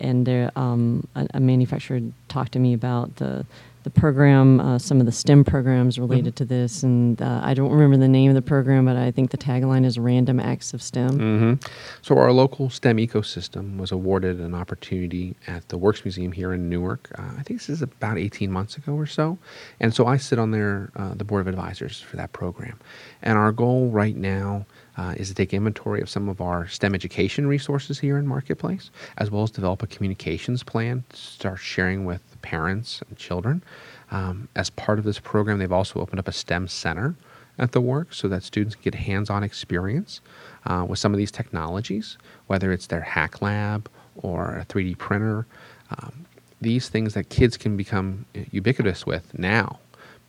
and 0.00 0.26
there 0.26 0.50
um, 0.56 1.06
a, 1.14 1.26
a, 1.34 1.40
manufacturer 1.40 2.00
talked 2.28 2.52
to 2.52 2.58
me 2.58 2.74
about 2.74 3.16
the 3.16 3.46
the 3.84 3.90
program, 3.90 4.60
uh, 4.60 4.78
some 4.78 4.98
of 4.98 5.04
the 5.04 5.12
STEM 5.12 5.44
programs 5.44 5.98
related 5.98 6.34
mm-hmm. 6.34 6.36
to 6.36 6.44
this, 6.46 6.82
and 6.82 7.20
uh, 7.20 7.42
I 7.44 7.52
don't 7.52 7.70
remember 7.70 7.98
the 7.98 8.08
name 8.08 8.30
of 8.30 8.34
the 8.34 8.40
program, 8.40 8.86
but 8.86 8.96
I 8.96 9.10
think 9.10 9.30
the 9.30 9.36
tagline 9.36 9.84
is 9.84 9.98
"Random 9.98 10.40
Acts 10.40 10.72
of 10.72 10.82
STEM." 10.82 11.10
Mm-hmm. 11.10 11.70
So 12.00 12.16
our 12.16 12.32
local 12.32 12.70
STEM 12.70 12.96
ecosystem 12.96 13.76
was 13.76 13.92
awarded 13.92 14.40
an 14.40 14.54
opportunity 14.54 15.36
at 15.46 15.68
the 15.68 15.76
Works 15.76 16.02
Museum 16.02 16.32
here 16.32 16.54
in 16.54 16.70
Newark. 16.70 17.10
Uh, 17.18 17.32
I 17.38 17.42
think 17.42 17.60
this 17.60 17.68
is 17.68 17.82
about 17.82 18.16
18 18.16 18.50
months 18.50 18.78
ago 18.78 18.94
or 18.94 19.06
so, 19.06 19.36
and 19.80 19.94
so 19.94 20.06
I 20.06 20.16
sit 20.16 20.38
on 20.38 20.50
their 20.50 20.90
uh, 20.96 21.12
the 21.14 21.24
board 21.24 21.42
of 21.42 21.46
advisors 21.46 22.00
for 22.00 22.16
that 22.16 22.32
program, 22.32 22.80
and 23.20 23.36
our 23.36 23.52
goal 23.52 23.90
right 23.90 24.16
now 24.16 24.64
uh, 24.96 25.14
is 25.16 25.28
to 25.28 25.34
take 25.34 25.52
inventory 25.52 26.00
of 26.00 26.08
some 26.08 26.28
of 26.28 26.40
our 26.40 26.68
STEM 26.68 26.94
education 26.94 27.46
resources 27.46 27.98
here 27.98 28.18
in 28.18 28.26
Marketplace, 28.26 28.90
as 29.18 29.30
well 29.30 29.42
as 29.42 29.50
develop 29.50 29.82
a 29.82 29.86
communications 29.86 30.62
plan 30.62 31.04
to 31.08 31.16
start 31.16 31.58
sharing 31.58 32.04
with 32.04 32.22
parents 32.42 33.02
and 33.08 33.18
children. 33.18 33.62
Um, 34.10 34.48
as 34.54 34.70
part 34.70 34.98
of 34.98 35.04
this 35.04 35.18
program, 35.18 35.58
they've 35.58 35.72
also 35.72 36.00
opened 36.00 36.20
up 36.20 36.28
a 36.28 36.32
STEM 36.32 36.68
center 36.68 37.14
at 37.58 37.72
the 37.72 37.80
work 37.80 38.12
so 38.12 38.28
that 38.28 38.42
students 38.42 38.74
can 38.74 38.82
get 38.82 38.94
hands-on 38.94 39.42
experience 39.42 40.20
uh, 40.66 40.84
with 40.88 40.98
some 40.98 41.12
of 41.12 41.18
these 41.18 41.30
technologies, 41.30 42.18
whether 42.46 42.72
it's 42.72 42.86
their 42.86 43.00
hack 43.00 43.42
lab 43.42 43.88
or 44.16 44.58
a 44.58 44.64
3D 44.64 44.98
printer. 44.98 45.46
Um, 45.90 46.26
these 46.60 46.88
things 46.88 47.14
that 47.14 47.28
kids 47.28 47.56
can 47.56 47.76
become 47.76 48.26
ubiquitous 48.50 49.06
with 49.06 49.36
now 49.38 49.78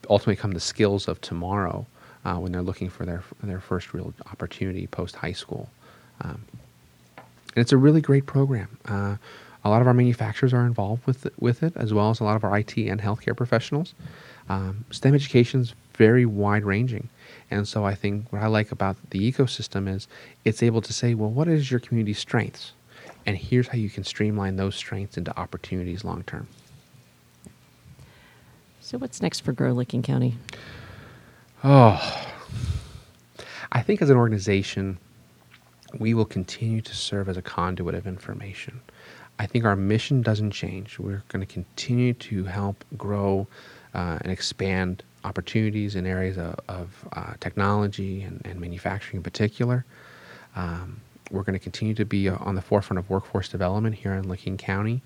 ultimately 0.10 0.36
become 0.36 0.51
the 0.51 0.60
skills 0.60 1.08
of 1.08 1.21
tomorrow 1.21 1.86
uh, 2.25 2.35
when 2.35 2.51
they're 2.51 2.61
looking 2.61 2.89
for 2.89 3.05
their 3.05 3.23
their 3.43 3.59
first 3.59 3.93
real 3.93 4.13
opportunity 4.31 4.88
post 4.88 5.15
high 5.15 5.31
school. 5.31 5.69
Um, 6.21 6.43
and 7.17 7.61
it's 7.61 7.71
a 7.71 7.77
really 7.77 8.01
great 8.01 8.25
program. 8.25 8.77
Uh, 8.85 9.15
a 9.63 9.69
lot 9.69 9.81
of 9.81 9.88
our 9.88 9.93
manufacturers 9.93 10.53
are 10.53 10.65
involved 10.65 11.05
with 11.07 11.25
it, 11.25 11.33
with 11.39 11.63
it, 11.63 11.73
as 11.75 11.93
well 11.93 12.09
as 12.09 12.19
a 12.19 12.23
lot 12.23 12.35
of 12.35 12.43
our 12.43 12.57
IT 12.59 12.77
and 12.77 13.01
healthcare 13.01 13.35
professionals. 13.35 13.95
Um, 14.49 14.85
STEM 14.91 15.15
education 15.15 15.61
is 15.61 15.73
very 15.95 16.25
wide 16.25 16.63
ranging. 16.63 17.09
And 17.49 17.67
so 17.67 17.85
I 17.85 17.95
think 17.95 18.31
what 18.31 18.43
I 18.43 18.47
like 18.47 18.71
about 18.71 18.97
the 19.09 19.31
ecosystem 19.31 19.88
is 19.88 20.07
it's 20.43 20.61
able 20.61 20.81
to 20.81 20.93
say, 20.93 21.15
well, 21.15 21.29
what 21.29 21.47
is 21.47 21.71
your 21.71 21.79
community's 21.79 22.19
strengths? 22.19 22.73
And 23.25 23.38
here's 23.38 23.67
how 23.67 23.77
you 23.77 23.89
can 23.89 24.03
streamline 24.03 24.55
those 24.55 24.75
strengths 24.75 25.17
into 25.17 25.35
opportunities 25.39 26.03
long 26.03 26.23
term. 26.23 26.47
So, 28.81 28.99
what's 28.99 29.19
next 29.19 29.39
for 29.39 29.51
Grow 29.51 29.71
Licking 29.71 30.03
County? 30.03 30.35
Oh, 31.67 31.99
I 33.71 33.82
think 33.82 33.99
as 34.04 34.12
an 34.12 34.17
organization, 34.17 34.99
we 35.97 36.13
will 36.13 36.23
continue 36.23 36.80
to 36.80 36.93
serve 36.93 37.28
as 37.28 37.38
a 37.38 37.41
conduit 37.41 37.95
of 37.95 38.06
information. 38.06 38.82
I 39.39 39.47
think 39.47 39.65
our 39.65 39.75
mission 39.75 40.21
doesn't 40.21 40.51
change. 40.51 40.99
We're 40.99 41.23
going 41.30 41.43
to 41.43 41.51
continue 41.51 42.13
to 42.13 42.43
help 42.43 42.86
grow 42.95 43.47
uh, 43.95 44.19
and 44.21 44.32
expand 44.32 45.01
opportunities 45.23 45.95
in 45.95 46.06
areas 46.06 46.38
of, 46.38 46.60
of 46.67 47.08
uh, 47.13 47.34
technology 47.39 48.21
and, 48.21 48.43
and 48.45 48.62
manufacturing 48.62 49.17
in 49.17 49.23
particular. 49.23 49.86
Um, 50.56 51.01
we're 51.32 51.41
going 51.41 51.58
to 51.58 51.63
continue 51.63 51.95
to 51.95 52.06
be 52.06 52.30
uh, 52.30 52.38
on 52.41 52.54
the 52.54 52.62
forefront 52.62 52.99
of 52.99 53.10
workforce 53.10 53.49
development 53.49 53.95
here 53.95 54.13
in 54.13 54.30
Licking 54.30 54.58
County. 54.58 55.01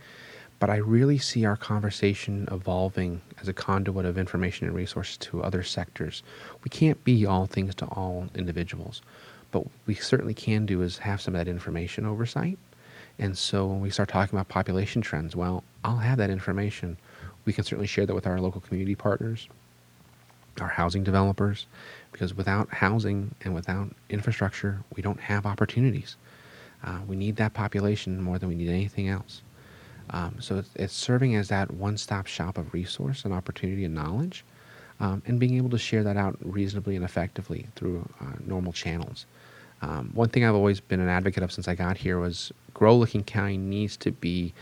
But 0.60 0.70
I 0.70 0.76
really 0.76 1.18
see 1.18 1.46
our 1.46 1.56
conversation 1.56 2.48
evolving 2.52 3.22
as 3.42 3.48
a 3.48 3.54
conduit 3.54 4.06
of 4.06 4.18
information 4.18 4.68
and 4.68 4.76
resources 4.76 5.16
to 5.18 5.42
other 5.42 5.64
sectors. 5.64 6.22
We 6.64 6.70
can't 6.70 7.02
be 7.06 7.26
all 7.26 7.46
things 7.46 7.74
to 7.76 7.86
all 7.86 8.28
individuals, 8.36 9.02
but 9.52 9.64
we 9.86 9.96
certainly 9.96 10.34
can 10.34 10.66
do 10.66 10.82
is 10.82 10.98
have 10.98 11.22
some 11.22 11.34
of 11.34 11.40
that 11.40 11.50
information 11.50 12.06
oversight. 12.06 12.60
And 13.18 13.38
so 13.38 13.68
when 13.68 13.82
we 13.82 13.90
start 13.90 14.10
talking 14.10 14.38
about 14.38 14.50
population 14.50 15.02
trends, 15.02 15.36
well, 15.36 15.64
I'll 15.84 15.98
have 15.98 16.18
that 16.18 16.30
information. 16.30 16.98
We 17.46 17.54
can 17.54 17.64
certainly 17.64 17.88
share 17.88 18.06
that 18.06 18.16
with 18.16 18.28
our 18.28 18.40
local 18.40 18.62
community 18.62 18.96
partners, 18.96 19.48
our 20.60 20.68
housing 20.68 21.04
developers, 21.04 21.68
because 22.12 22.34
without 22.34 22.70
housing 22.70 23.34
and 23.42 23.56
without 23.56 23.94
infrastructure, 24.10 24.84
we 24.96 25.02
don't 25.02 25.20
have 25.20 25.46
opportunities. 25.46 26.18
Uh, 26.84 27.00
we 27.08 27.16
need 27.16 27.38
that 27.38 27.54
population 27.54 28.22
more 28.22 28.40
than 28.40 28.50
we 28.50 28.56
need 28.56 28.70
anything 28.70 29.08
else. 29.08 29.42
Um, 30.12 30.38
so 30.40 30.64
it's, 30.76 30.94
serving 30.94 31.36
as 31.36 31.50
that 31.50 31.72
one-stop 31.72 32.28
shop 32.28 32.58
of 32.58 32.74
resource 32.74 33.26
and 33.26 33.34
opportunity 33.34 33.86
and 33.86 33.94
knowledge, 33.94 34.44
um, 35.00 35.22
and 35.26 35.40
being 35.40 35.56
able 35.56 35.70
to 35.70 35.78
share 35.78 36.04
that 36.04 36.18
out 36.18 36.38
reasonably 36.42 36.96
and 36.96 37.06
effectively 37.06 37.68
through 37.76 38.08
uh, 38.20 38.34
normal 38.46 38.74
channels. 38.74 39.26
Um, 39.82 40.10
one 40.14 40.30
thing 40.30 40.44
I've 40.44 40.56
always 40.56 40.80
been 40.80 41.00
an 41.00 41.08
advocate 41.08 41.44
of 41.44 41.52
since 41.52 41.68
I 41.68 41.76
got 41.76 41.98
here 41.98 42.20
was 42.20 42.52
Grow 42.74 42.98
Licking 42.98 43.24
County 43.24 43.58
needs 43.58 43.96
to 43.98 44.12
be 44.12 44.54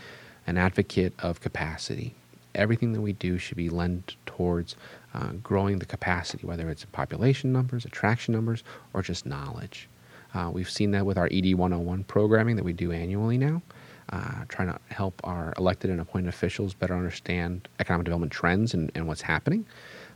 an 0.46 0.56
advocate 0.56 1.12
of 1.18 1.40
capacity. 1.40 2.14
Everything 2.54 2.92
that 2.92 3.00
we 3.00 3.12
do 3.12 3.38
should 3.38 3.56
be 3.56 3.68
lent 3.68 4.16
towards 4.26 4.76
uh, 5.14 5.32
growing 5.42 5.78
the 5.78 5.86
capacity, 5.86 6.46
whether 6.46 6.68
it's 6.70 6.84
population 6.86 7.52
numbers, 7.52 7.84
attraction 7.84 8.32
numbers, 8.32 8.62
or 8.92 9.02
just 9.02 9.26
knowledge. 9.26 9.88
Uh, 10.34 10.50
we've 10.52 10.70
seen 10.70 10.90
that 10.92 11.06
with 11.06 11.18
our 11.18 11.28
ED 11.32 11.54
101 11.54 12.04
programming 12.04 12.56
that 12.56 12.64
we 12.64 12.72
do 12.72 12.92
annually 12.92 13.38
now 13.38 13.62
uh, 14.10 14.44
trying 14.48 14.68
to 14.68 14.78
help 14.90 15.20
our 15.24 15.52
elected 15.56 15.90
and 15.90 16.00
appointed 16.00 16.28
officials 16.28 16.74
better 16.74 16.94
understand 16.94 17.68
economic 17.78 18.04
development 18.04 18.32
trends 18.32 18.74
and, 18.74 18.90
and 18.94 19.06
what's 19.06 19.22
happening. 19.22 19.66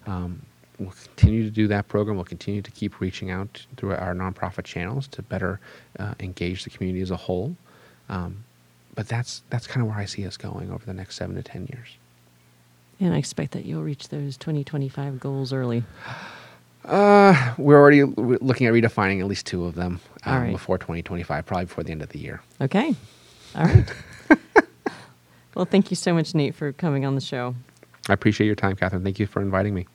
Um, 0.07 0.43
we'll 0.79 0.91
continue 0.91 1.45
to 1.45 1.51
do 1.51 1.67
that 1.69 1.89
program. 1.89 2.17
We'll 2.17 2.25
continue 2.25 2.63
to 2.63 2.71
keep 2.71 3.01
reaching 3.01 3.31
out 3.31 3.67
through 3.77 3.95
our 3.95 4.15
nonprofit 4.15 4.65
channels 4.65 5.07
to 5.09 5.23
better 5.23 5.61
uh, 5.99 6.15
engage 6.21 6.65
the 6.65 6.71
community 6.71 7.03
as 7.03 7.11
a 7.11 7.17
whole. 7.17 7.57
Um, 8.09 8.45
but 8.95 9.09
that's 9.09 9.43
that's 9.49 9.67
kind 9.67 9.83
of 9.83 9.89
where 9.89 9.99
I 9.99 10.05
see 10.05 10.27
us 10.27 10.37
going 10.37 10.71
over 10.71 10.85
the 10.85 10.93
next 10.93 11.17
seven 11.17 11.35
to 11.37 11.43
ten 11.43 11.67
years. 11.73 11.97
And 13.01 13.15
I 13.15 13.19
expect 13.19 13.53
that 13.53 13.65
you'll 13.65 13.83
reach 13.83 14.11
those 14.11 14.37
2025 14.37 15.19
goals 15.19 15.53
early. 15.53 15.83
Uh, 16.85 17.55
we're 17.59 17.79
already 17.79 18.05
looking 18.05 18.67
at 18.67 18.73
redefining 18.73 19.21
at 19.21 19.27
least 19.27 19.47
two 19.47 19.65
of 19.65 19.75
them 19.75 20.01
um, 20.25 20.43
right. 20.43 20.53
before 20.53 20.79
2025, 20.79 21.47
probably 21.47 21.65
before 21.65 21.85
the 21.85 21.93
end 21.93 22.03
of 22.03 22.11
the 22.11 22.19
year. 22.19 22.43
Okay. 22.61 22.95
All 23.55 23.65
right. 23.65 23.95
well, 25.55 25.65
thank 25.65 25.91
you 25.91 25.97
so 25.97 26.15
much, 26.15 26.35
Nate, 26.35 26.55
for 26.55 26.73
coming 26.73 27.05
on 27.05 27.15
the 27.15 27.21
show. 27.21 27.55
I 28.09 28.13
appreciate 28.13 28.47
your 28.47 28.57
time, 28.57 28.77
Catherine. 28.77 29.05
Thank 29.05 29.19
you 29.19 29.27
for 29.27 29.41
inviting 29.41 29.75
me. 29.75 29.87